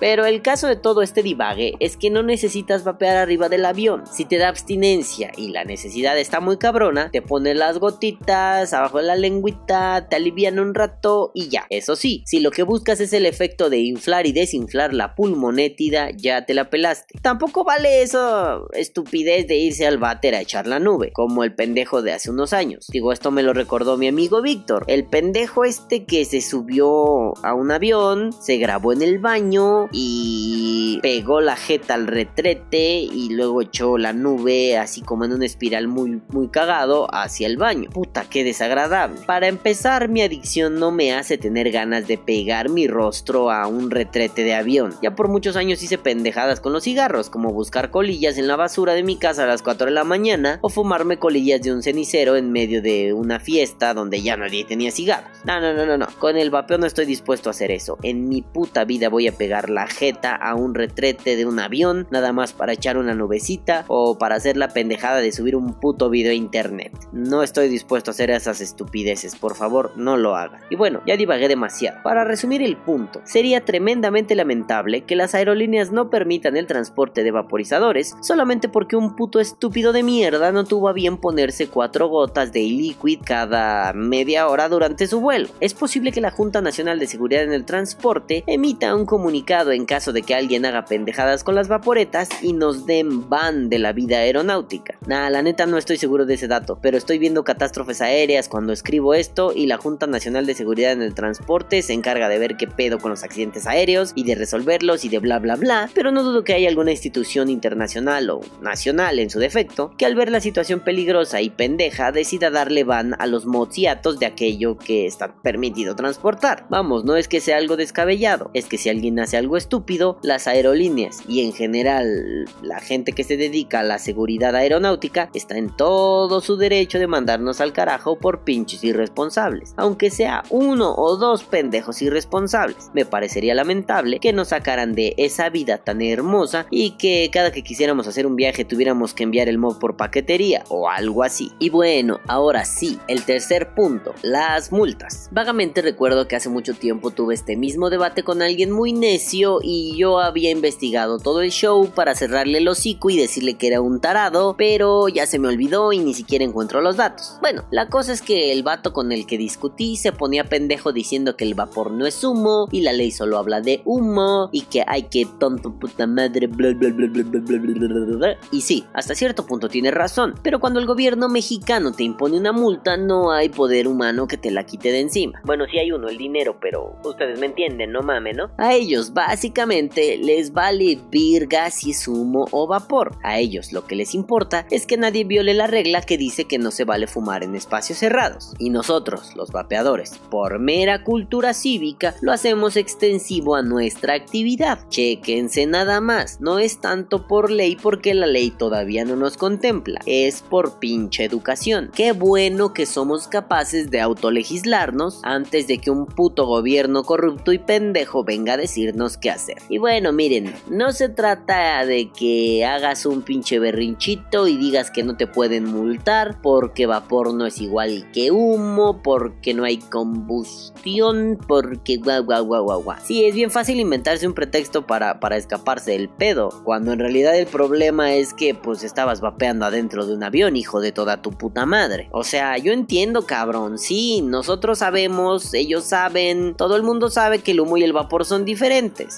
Pero 0.00 0.26
el 0.26 0.42
caso 0.42 0.66
de 0.66 0.76
todo 0.76 1.02
este 1.02 1.22
divague 1.22 1.74
es 1.78 1.96
que 1.96 2.10
no 2.10 2.22
necesitas 2.22 2.82
vapear 2.82 3.16
arriba 3.16 3.48
del 3.48 3.64
avión. 3.64 4.04
Si 4.10 4.24
te 4.24 4.38
da 4.38 4.48
abstinencia 4.48 5.30
y 5.36 5.50
la 5.50 5.64
necesidad 5.64 6.18
está 6.18 6.40
muy 6.40 6.56
cabrona, 6.56 7.10
te 7.12 7.22
pones 7.22 7.56
las 7.56 7.78
gotitas 7.78 8.72
abajo 8.72 8.98
de 8.98 9.04
la 9.04 9.16
lengüita, 9.16 10.08
te 10.08 10.16
alivian 10.16 10.58
un 10.58 10.74
rato 10.74 11.30
y 11.34 11.48
ya. 11.48 11.66
Eso 11.70 11.94
sí, 11.94 12.24
si 12.26 12.40
lo 12.40 12.50
que 12.50 12.64
buscas 12.64 13.00
es 13.00 13.12
el 13.12 13.24
efecto 13.24 13.70
de 13.70 13.78
inflar 13.78 14.26
y 14.26 14.32
desinflar 14.32 14.92
la 14.94 15.14
pulmonétida, 15.14 16.10
ya 16.10 16.44
te 16.44 16.54
la 16.54 16.68
pelaste. 16.68 17.18
Tampoco 17.22 17.62
vale 17.62 18.02
eso 18.02 18.68
estupidez 18.72 19.46
de 19.46 19.56
irse 19.56 19.86
al 19.86 19.98
váter 19.98 20.34
a 20.34 20.40
echar 20.40 20.66
la 20.66 20.80
nube, 20.80 21.12
como 21.12 21.44
el 21.44 21.54
pendejo 21.54 22.02
de 22.02 22.12
hace 22.12 22.30
unos 22.30 22.52
años. 22.52 22.88
Digo, 22.88 23.12
esto 23.12 23.30
me 23.30 23.44
lo 23.44 23.52
recordó 23.52 23.96
mi 23.96 24.08
amigo 24.08 24.42
Víctor. 24.42 24.84
El 24.88 25.04
pendejo 25.04 25.64
este 25.64 26.04
que 26.04 26.24
se 26.24 26.40
subió 26.40 27.36
a 27.44 27.54
un 27.54 27.70
avión, 27.70 28.32
se 28.32 28.56
grabó 28.56 28.92
en 28.92 29.02
el 29.02 29.18
baño 29.20 29.51
y 29.92 30.98
pegó 31.02 31.40
la 31.40 31.56
jeta 31.56 31.94
al 31.94 32.06
retrete 32.06 33.00
y 33.00 33.30
luego 33.30 33.62
echó 33.62 33.98
la 33.98 34.12
nube 34.12 34.78
así 34.78 35.02
como 35.02 35.24
en 35.24 35.32
una 35.32 35.46
espiral 35.46 35.88
muy, 35.88 36.22
muy 36.28 36.48
cagado 36.48 37.12
hacia 37.14 37.46
el 37.46 37.56
baño. 37.56 37.90
Puta, 37.90 38.24
qué 38.28 38.44
desagradable. 38.44 39.20
Para 39.26 39.48
empezar, 39.48 40.08
mi 40.08 40.22
adicción 40.22 40.76
no 40.76 40.90
me 40.90 41.12
hace 41.12 41.38
tener 41.38 41.70
ganas 41.70 42.06
de 42.06 42.18
pegar 42.18 42.68
mi 42.68 42.86
rostro 42.86 43.50
a 43.50 43.66
un 43.66 43.90
retrete 43.90 44.44
de 44.44 44.54
avión. 44.54 44.94
Ya 45.02 45.14
por 45.14 45.28
muchos 45.28 45.56
años 45.56 45.82
hice 45.82 45.98
pendejadas 45.98 46.60
con 46.60 46.72
los 46.72 46.84
cigarros, 46.84 47.30
como 47.30 47.52
buscar 47.52 47.90
colillas 47.90 48.38
en 48.38 48.46
la 48.46 48.56
basura 48.56 48.94
de 48.94 49.02
mi 49.02 49.16
casa 49.16 49.44
a 49.44 49.46
las 49.46 49.62
4 49.62 49.86
de 49.86 49.92
la 49.92 50.04
mañana 50.04 50.58
o 50.62 50.68
fumarme 50.68 51.18
colillas 51.18 51.62
de 51.62 51.72
un 51.72 51.82
cenicero 51.82 52.36
en 52.36 52.52
medio 52.52 52.82
de 52.82 53.12
una 53.12 53.40
fiesta 53.40 53.94
donde 53.94 54.22
ya 54.22 54.36
nadie 54.36 54.64
tenía 54.64 54.90
cigarros. 54.90 55.30
No, 55.44 55.60
no, 55.60 55.74
no, 55.74 55.86
no, 55.86 55.98
no. 55.98 56.06
Con 56.18 56.36
el 56.36 56.50
vapeo 56.50 56.78
no 56.78 56.86
estoy 56.86 57.06
dispuesto 57.06 57.50
a 57.50 57.52
hacer 57.52 57.70
eso. 57.70 57.98
En 58.02 58.28
mi 58.28 58.42
puta 58.42 58.84
vida 58.84 59.08
voy 59.08 59.28
a 59.28 59.31
pegar 59.32 59.70
la 59.70 59.86
jeta 59.86 60.34
a 60.34 60.54
un 60.54 60.74
retrete 60.74 61.36
de 61.36 61.46
un 61.46 61.58
avión, 61.58 62.06
nada 62.10 62.32
más 62.32 62.52
para 62.52 62.72
echar 62.72 62.96
una 62.96 63.14
nubecita 63.14 63.84
o 63.88 64.18
para 64.18 64.36
hacer 64.36 64.56
la 64.56 64.68
pendejada 64.68 65.18
de 65.18 65.32
subir 65.32 65.56
un 65.56 65.74
puto 65.74 66.10
video 66.10 66.32
a 66.32 66.34
internet. 66.34 66.92
No 67.12 67.42
estoy 67.42 67.68
dispuesto 67.68 68.10
a 68.10 68.12
hacer 68.12 68.30
esas 68.30 68.60
estupideces, 68.60 69.36
por 69.36 69.56
favor, 69.56 69.92
no 69.96 70.16
lo 70.16 70.36
haga. 70.36 70.60
Y 70.70 70.76
bueno, 70.76 71.02
ya 71.06 71.16
divagué 71.16 71.48
demasiado. 71.48 72.02
Para 72.02 72.24
resumir 72.24 72.62
el 72.62 72.76
punto, 72.76 73.20
sería 73.24 73.64
tremendamente 73.64 74.34
lamentable 74.34 75.02
que 75.02 75.16
las 75.16 75.34
aerolíneas 75.34 75.92
no 75.92 76.10
permitan 76.10 76.56
el 76.56 76.66
transporte 76.66 77.22
de 77.22 77.30
vaporizadores 77.30 78.14
solamente 78.20 78.68
porque 78.68 78.96
un 78.96 79.16
puto 79.16 79.40
estúpido 79.40 79.92
de 79.92 80.02
mierda 80.02 80.52
no 80.52 80.64
tuvo 80.64 80.88
a 80.88 80.92
bien 80.92 81.18
ponerse 81.18 81.68
cuatro 81.68 82.08
gotas 82.08 82.52
de 82.52 82.60
liquid 82.60 83.20
cada 83.24 83.92
media 83.92 84.48
hora 84.48 84.68
durante 84.68 85.06
su 85.06 85.20
vuelo. 85.20 85.48
Es 85.60 85.74
posible 85.74 86.12
que 86.12 86.20
la 86.20 86.30
Junta 86.30 86.60
Nacional 86.60 86.98
de 86.98 87.06
Seguridad 87.06 87.44
en 87.44 87.52
el 87.52 87.64
Transporte 87.64 88.44
emita 88.46 88.94
un 88.94 89.06
comunicado 89.06 89.21
en 89.30 89.86
caso 89.86 90.12
de 90.12 90.22
que 90.22 90.34
alguien 90.34 90.64
haga 90.66 90.84
pendejadas 90.84 91.44
con 91.44 91.54
las 91.54 91.68
vaporetas 91.68 92.28
y 92.42 92.52
nos 92.52 92.86
den 92.86 93.28
ban 93.28 93.70
de 93.70 93.78
la 93.78 93.92
vida 93.92 94.18
aeronáutica. 94.18 94.98
Nah, 95.06 95.30
la 95.30 95.42
neta 95.42 95.64
no 95.66 95.78
estoy 95.78 95.96
seguro 95.96 96.26
de 96.26 96.34
ese 96.34 96.48
dato, 96.48 96.78
pero 96.82 96.98
estoy 96.98 97.18
viendo 97.18 97.44
catástrofes 97.44 98.02
aéreas 98.02 98.48
cuando 98.48 98.72
escribo 98.72 99.14
esto 99.14 99.52
y 99.54 99.66
la 99.66 99.78
Junta 99.78 100.06
Nacional 100.06 100.44
de 100.44 100.54
Seguridad 100.54 100.92
en 100.92 101.02
el 101.02 101.14
Transporte 101.14 101.82
se 101.82 101.92
encarga 101.92 102.28
de 102.28 102.38
ver 102.38 102.56
qué 102.56 102.66
pedo 102.66 102.98
con 102.98 103.10
los 103.10 103.22
accidentes 103.22 103.66
aéreos 103.66 104.12
y 104.14 104.24
de 104.24 104.34
resolverlos 104.34 105.04
y 105.04 105.08
de 105.08 105.18
bla 105.18 105.38
bla 105.38 105.56
bla, 105.56 105.88
pero 105.94 106.10
no 106.10 106.22
dudo 106.22 106.44
que 106.44 106.54
haya 106.54 106.68
alguna 106.68 106.90
institución 106.90 107.48
internacional 107.48 108.28
o 108.30 108.40
nacional 108.60 109.18
en 109.18 109.30
su 109.30 109.38
defecto 109.38 109.94
que 109.96 110.04
al 110.04 110.14
ver 110.14 110.30
la 110.30 110.40
situación 110.40 110.80
peligrosa 110.80 111.40
y 111.40 111.50
pendeja 111.50 112.12
decida 112.12 112.50
darle 112.50 112.84
ban 112.84 113.14
a 113.18 113.26
los 113.26 113.46
moziatos 113.46 114.18
de 114.18 114.26
aquello 114.26 114.76
que 114.76 115.06
está 115.06 115.34
permitido 115.42 115.96
transportar. 115.96 116.66
Vamos, 116.68 117.04
no 117.04 117.16
es 117.16 117.28
que 117.28 117.40
sea 117.40 117.56
algo 117.56 117.76
descabellado, 117.76 118.50
es 118.52 118.66
que 118.66 118.78
si 118.78 118.88
alguien 118.88 119.11
hace 119.20 119.36
algo 119.36 119.56
estúpido, 119.56 120.18
las 120.22 120.46
aerolíneas 120.46 121.20
y 121.28 121.44
en 121.44 121.52
general 121.52 122.46
la 122.62 122.80
gente 122.80 123.12
que 123.12 123.24
se 123.24 123.36
dedica 123.36 123.80
a 123.80 123.84
la 123.84 123.98
seguridad 123.98 124.54
aeronáutica 124.54 125.30
está 125.34 125.56
en 125.58 125.74
todo 125.74 126.40
su 126.40 126.56
derecho 126.56 126.98
de 126.98 127.06
mandarnos 127.06 127.60
al 127.60 127.72
carajo 127.72 128.18
por 128.18 128.44
pinches 128.44 128.84
irresponsables, 128.84 129.74
aunque 129.76 130.10
sea 130.10 130.42
uno 130.50 130.94
o 130.94 131.16
dos 131.16 131.44
pendejos 131.44 132.02
irresponsables. 132.02 132.90
Me 132.94 133.04
parecería 133.04 133.54
lamentable 133.54 134.20
que 134.20 134.32
nos 134.32 134.48
sacaran 134.48 134.94
de 134.94 135.14
esa 135.16 135.48
vida 135.48 135.78
tan 135.78 136.02
hermosa 136.02 136.66
y 136.70 136.92
que 136.92 137.30
cada 137.32 137.52
que 137.52 137.62
quisiéramos 137.62 138.06
hacer 138.06 138.26
un 138.26 138.36
viaje 138.36 138.64
tuviéramos 138.64 139.14
que 139.14 139.24
enviar 139.24 139.48
el 139.48 139.58
mod 139.58 139.78
por 139.78 139.96
paquetería 139.96 140.64
o 140.68 140.88
algo 140.88 141.22
así. 141.22 141.52
Y 141.58 141.70
bueno, 141.70 142.20
ahora 142.26 142.64
sí, 142.64 142.98
el 143.08 143.24
tercer 143.24 143.74
punto, 143.74 144.14
las 144.22 144.72
multas. 144.72 145.28
Vagamente 145.32 145.82
recuerdo 145.82 146.28
que 146.28 146.36
hace 146.36 146.48
mucho 146.48 146.74
tiempo 146.74 147.10
tuve 147.10 147.34
este 147.34 147.56
mismo 147.56 147.90
debate 147.90 148.22
con 148.22 148.42
alguien 148.42 148.70
muy 148.70 148.92
necio 149.02 149.58
y 149.62 149.96
yo 149.96 150.20
había 150.20 150.50
investigado 150.50 151.18
todo 151.18 151.42
el 151.42 151.50
show 151.50 151.90
para 151.90 152.14
cerrarle 152.14 152.58
el 152.58 152.68
hocico 152.68 153.10
y 153.10 153.16
decirle 153.16 153.54
que 153.54 153.66
era 153.66 153.80
un 153.80 154.00
tarado, 154.00 154.54
pero 154.56 155.08
ya 155.08 155.26
se 155.26 155.40
me 155.40 155.48
olvidó 155.48 155.92
y 155.92 155.98
ni 155.98 156.14
siquiera 156.14 156.44
encuentro 156.44 156.80
los 156.80 156.96
datos. 156.96 157.36
Bueno, 157.40 157.64
la 157.72 157.88
cosa 157.88 158.12
es 158.12 158.22
que 158.22 158.52
el 158.52 158.62
vato 158.62 158.92
con 158.92 159.10
el 159.10 159.26
que 159.26 159.38
discutí 159.38 159.96
se 159.96 160.12
ponía 160.12 160.44
pendejo 160.44 160.92
diciendo 160.92 161.36
que 161.36 161.44
el 161.44 161.54
vapor 161.54 161.90
no 161.90 162.06
es 162.06 162.22
humo 162.22 162.68
y 162.70 162.82
la 162.82 162.92
ley 162.92 163.10
solo 163.10 163.38
habla 163.38 163.60
de 163.60 163.82
humo 163.84 164.48
y 164.52 164.62
que 164.62 164.84
hay 164.86 165.04
que 165.04 165.26
tonto 165.40 165.74
puta 165.78 166.06
madre 166.06 166.46
bla 166.46 166.72
bla 166.72 166.90
bla 166.90 167.08
bla 167.08 167.22
bla 167.24 168.16
bla 168.16 168.36
y 168.52 168.60
sí, 168.60 168.84
hasta 168.94 169.16
cierto 169.16 169.46
punto 169.46 169.68
tiene 169.68 169.90
razón, 169.90 170.34
pero 170.44 170.60
cuando 170.60 170.78
el 170.78 170.86
gobierno 170.86 171.28
mexicano 171.28 171.90
te 171.90 172.04
impone 172.04 172.38
una 172.38 172.52
multa 172.52 172.96
no 172.96 173.32
hay 173.32 173.48
poder 173.48 173.88
humano 173.88 174.28
que 174.28 174.36
te 174.36 174.52
la 174.52 174.64
quite 174.64 174.92
de 174.92 175.00
encima. 175.00 175.40
Bueno, 175.44 175.64
sí 175.68 175.78
hay 175.78 175.90
uno, 175.90 176.08
el 176.08 176.18
dinero, 176.18 176.58
pero 176.60 176.96
ustedes 177.04 177.40
me 177.40 177.46
entienden, 177.46 177.90
no 177.90 178.02
mames, 178.02 178.36
¿no? 178.36 178.50
A 178.58 178.74
ellos 178.74 178.91
básicamente 179.12 180.16
les 180.18 180.52
vale 180.52 180.98
virga 181.10 181.70
si 181.70 181.90
es 181.90 182.08
humo 182.08 182.46
o 182.50 182.66
vapor. 182.66 183.16
A 183.22 183.38
ellos 183.38 183.72
lo 183.72 183.86
que 183.86 183.96
les 183.96 184.14
importa 184.14 184.66
es 184.70 184.86
que 184.86 184.96
nadie 184.96 185.24
viole 185.24 185.54
la 185.54 185.66
regla 185.66 186.02
que 186.02 186.18
dice 186.18 186.44
que 186.44 186.58
no 186.58 186.70
se 186.70 186.84
vale 186.84 187.06
fumar 187.06 187.42
en 187.42 187.54
espacios 187.54 187.98
cerrados. 187.98 188.54
Y 188.58 188.70
nosotros, 188.70 189.34
los 189.36 189.50
vapeadores, 189.50 190.18
por 190.30 190.58
mera 190.58 191.04
cultura 191.04 191.54
cívica, 191.54 192.14
lo 192.20 192.32
hacemos 192.32 192.76
extensivo 192.76 193.54
a 193.54 193.62
nuestra 193.62 194.14
actividad. 194.14 194.78
Chequense 194.88 195.66
nada 195.66 196.00
más, 196.00 196.40
no 196.40 196.58
es 196.58 196.80
tanto 196.80 197.26
por 197.26 197.50
ley 197.50 197.76
porque 197.76 198.14
la 198.14 198.26
ley 198.26 198.50
todavía 198.50 199.04
no 199.04 199.16
nos 199.16 199.36
contempla, 199.36 200.00
es 200.06 200.42
por 200.42 200.78
pinche 200.78 201.24
educación. 201.24 201.90
Qué 201.94 202.12
bueno 202.12 202.72
que 202.72 202.86
somos 202.86 203.28
capaces 203.28 203.90
de 203.90 204.00
autolegislarnos 204.00 205.20
antes 205.22 205.66
de 205.66 205.78
que 205.78 205.90
un 205.90 206.06
puto 206.06 206.46
gobierno 206.46 207.04
corrupto 207.04 207.52
y 207.52 207.58
pendejo 207.58 208.24
venga 208.24 208.54
a 208.54 208.56
decir 208.56 208.81
qué 209.20 209.30
hacer. 209.30 209.58
Y 209.68 209.78
bueno, 209.78 210.12
miren, 210.12 210.54
no 210.68 210.92
se 210.92 211.08
trata 211.08 211.84
de 211.84 212.10
que 212.10 212.64
hagas 212.64 213.06
un 213.06 213.22
pinche 213.22 213.58
berrinchito 213.58 214.48
y 214.48 214.56
digas 214.56 214.90
que 214.90 215.02
no 215.02 215.16
te 215.16 215.26
pueden 215.26 215.64
multar 215.64 216.40
porque 216.42 216.86
vapor 216.86 217.34
no 217.34 217.46
es 217.46 217.60
igual 217.60 218.10
que 218.12 218.30
humo, 218.30 219.02
porque 219.02 219.54
no 219.54 219.64
hay 219.64 219.78
combustión, 219.78 221.38
porque 221.46 221.96
guau 221.96 222.24
guau 222.24 222.44
guau 222.44 222.82
guau. 222.82 222.98
Sí, 223.04 223.24
es 223.24 223.34
bien 223.34 223.50
fácil 223.50 223.80
inventarse 223.80 224.26
un 224.26 224.34
pretexto 224.34 224.86
para, 224.86 225.20
para 225.20 225.36
escaparse 225.36 225.92
del 225.92 226.08
pedo, 226.08 226.50
cuando 226.64 226.92
en 226.92 226.98
realidad 226.98 227.36
el 227.36 227.46
problema 227.46 228.14
es 228.14 228.34
que 228.34 228.54
pues 228.54 228.82
estabas 228.84 229.20
vapeando 229.20 229.66
adentro 229.66 230.06
de 230.06 230.14
un 230.14 230.22
avión, 230.22 230.56
hijo 230.56 230.80
de 230.80 230.92
toda 230.92 231.22
tu 231.22 231.30
puta 231.30 231.66
madre. 231.66 232.08
O 232.12 232.24
sea, 232.24 232.58
yo 232.58 232.72
entiendo, 232.72 233.26
cabrón, 233.26 233.78
sí, 233.78 234.22
nosotros 234.22 234.78
sabemos, 234.78 235.54
ellos 235.54 235.84
saben, 235.84 236.54
todo 236.54 236.76
el 236.76 236.82
mundo 236.82 237.10
sabe 237.10 237.40
que 237.40 237.52
el 237.52 237.60
humo 237.60 237.76
y 237.76 237.84
el 237.84 237.92
vapor 237.92 238.24
son 238.24 238.44
diferentes 238.44 238.71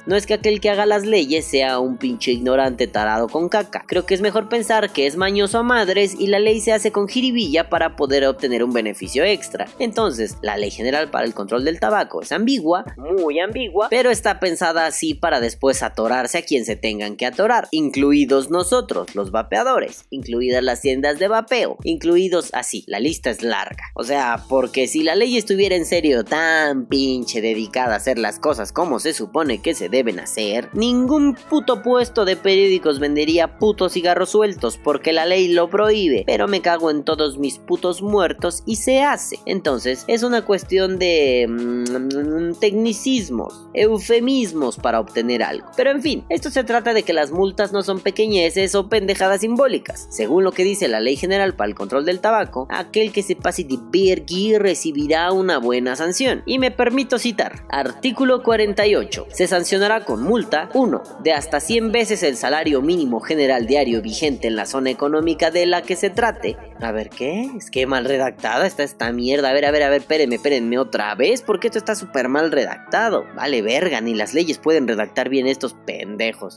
No 0.07 0.17
es 0.17 0.27
que 0.27 0.35
aquel 0.35 0.61
que 0.61 0.69
haga 0.69 0.85
las 0.85 1.07
leyes 1.07 1.45
sea 1.45 1.79
un 1.79 1.97
pinche 1.97 2.33
ignorante 2.33 2.89
tarado 2.89 3.29
con 3.29 3.49
caca. 3.49 3.85
Creo 3.87 4.05
que 4.05 4.15
es 4.15 4.21
mejor 4.21 4.49
pensar 4.49 4.91
que 4.91 5.07
es 5.07 5.17
mañoso 5.17 5.59
a 5.59 5.63
madres 5.63 6.17
y 6.19 6.27
la 6.27 6.41
ley 6.41 6.61
se 6.61 6.73
hace 6.73 6.91
con 6.91 7.07
jiribilla 7.07 7.71
para 7.71 7.95
poder 7.95 8.27
obtener 8.27 8.65
un 8.65 8.73
beneficio 8.73 9.23
extra. 9.23 9.69
Entonces, 9.79 10.39
la 10.43 10.57
ley 10.57 10.73
general 10.73 11.09
para 11.09 11.25
el 11.25 11.35
control 11.35 11.65
del 11.65 11.79
tabaco 11.79 12.23
es 12.23 12.33
ambigua, 12.33 12.85
muy 12.97 13.39
ambigua, 13.39 13.87
pero 13.91 14.11
está 14.11 14.41
pensada 14.41 14.87
así 14.87 15.15
para 15.15 15.39
después 15.39 15.85
atorarse 15.85 16.39
a 16.39 16.43
quien 16.43 16.65
se 16.65 16.75
tengan 16.75 17.15
que 17.15 17.27
atorar, 17.27 17.69
incluidos 17.71 18.51
nosotros, 18.51 19.15
los 19.15 19.31
vapeadores, 19.31 20.07
incluidas 20.11 20.65
las 20.65 20.81
tiendas 20.81 21.21
de 21.21 21.29
vapeo, 21.29 21.79
incluidos 21.85 22.51
así, 22.55 22.83
la 22.89 22.99
lista 22.99 23.31
es 23.31 23.43
larga. 23.43 23.85
O 23.95 24.03
sea, 24.03 24.43
porque 24.49 24.89
si 24.89 25.05
la 25.05 25.15
ley 25.15 25.37
estuviera 25.37 25.77
en 25.77 25.87
serio 25.87 26.25
tan 26.25 26.87
pinche 26.87 27.41
dedicada 27.41 27.95
a 27.95 27.99
hacer 27.99 28.19
las 28.19 28.41
cosas 28.41 28.73
como 28.73 28.99
se 28.99 29.13
supone 29.13 29.44
que 29.61 29.75
se 29.75 29.89
deben 29.89 30.21
hacer, 30.21 30.71
ningún 30.73 31.35
puto 31.35 31.83
puesto 31.83 32.25
de 32.25 32.37
periódicos 32.37 32.99
vendería 32.99 33.59
putos 33.59 33.93
cigarros 33.93 34.31
sueltos 34.31 34.79
porque 34.79 35.13
la 35.13 35.27
ley 35.27 35.49
lo 35.49 35.69
prohíbe, 35.69 36.25
pero 36.27 36.49
me 36.49 36.61
cago 36.61 36.91
en 36.91 37.05
todos 37.05 37.39
mis 37.39 37.59
putos 37.59 38.03
muertos 38.03 38.63
y 38.67 38.77
se 38.77 39.03
hace. 39.03 39.39
Entonces, 39.47 40.05
es 40.09 40.23
una 40.23 40.43
cuestión 40.43 40.99
de 40.99 41.47
mm, 41.49 42.55
tecnicismos, 42.61 43.67
eufemismos 43.75 44.77
para 44.77 45.01
obtener 45.01 45.43
algo. 45.43 45.67
Pero 45.77 45.91
en 45.91 46.03
fin, 46.03 46.25
esto 46.29 46.51
se 46.51 46.65
trata 46.65 46.95
de 46.95 47.03
que 47.03 47.13
las 47.13 47.31
multas 47.31 47.73
no 47.73 47.83
son 47.83 48.01
pequeñeces 48.01 48.75
o 48.75 48.89
pendejadas 48.89 49.41
simbólicas. 49.41 50.07
Según 50.11 50.45
lo 50.45 50.53
que 50.53 50.65
dice 50.65 50.89
la 50.89 51.01
Ley 51.01 51.17
General 51.17 51.55
para 51.55 51.69
el 51.69 51.75
Control 51.75 52.05
del 52.05 52.21
Tabaco, 52.21 52.67
aquel 52.71 53.13
que 53.13 53.23
se 53.23 53.37
pase 53.37 53.65
de 53.65 53.79
vergui 53.91 54.57
recibirá 54.59 55.33
una 55.33 55.59
buena 55.59 55.97
sanción. 55.97 56.43
Y 56.47 56.59
me 56.59 56.71
permito 56.71 57.19
citar, 57.19 57.65
artículo 57.69 58.43
48, 58.43 59.24
se 59.33 59.47
sancionará 59.47 60.05
con 60.05 60.23
multa 60.23 60.69
1. 60.75 61.03
De 61.23 61.33
hasta 61.33 61.61
100 61.61 61.93
veces 61.93 62.23
el 62.23 62.37
salario 62.37 62.83
mínimo 62.83 63.21
general 63.21 63.67
diario 63.67 64.03
vigente 64.03 64.49
en 64.49 64.57
la 64.57 64.67
zona 64.67 64.91
económica 64.91 65.51
de 65.51 65.67
la 65.67 65.83
que 65.83 65.97
se 65.97 66.11
trate. 66.11 66.57
A 66.81 66.93
ver, 66.93 67.11
¿qué? 67.11 67.51
Es 67.57 67.71
que 67.71 67.87
mal 67.87 68.05
redactada 68.05 68.67
está 68.67 68.83
esta 68.83 69.13
mierda. 69.13 69.51
A 69.51 69.53
ver, 69.53 69.65
a 69.65 69.71
ver, 69.71 69.83
a 69.83 69.91
ver, 69.91 70.03
espérenme, 70.03 70.37
espérenme 70.37 70.79
otra 70.79 71.15
vez, 71.15 71.43
porque 71.43 71.69
esto 71.69 71.79
está 71.79 71.95
súper 71.95 72.29
mal 72.29 72.53
redactado. 72.53 73.25
Vale, 73.35 73.63
verga, 73.63 74.01
ni 74.01 74.15
las 74.15 74.35
leyes 74.35 74.59
pueden 74.59 74.87
redactar 74.87 75.29
bien 75.29 75.47
estos 75.47 75.75
pendejos. 75.75 76.57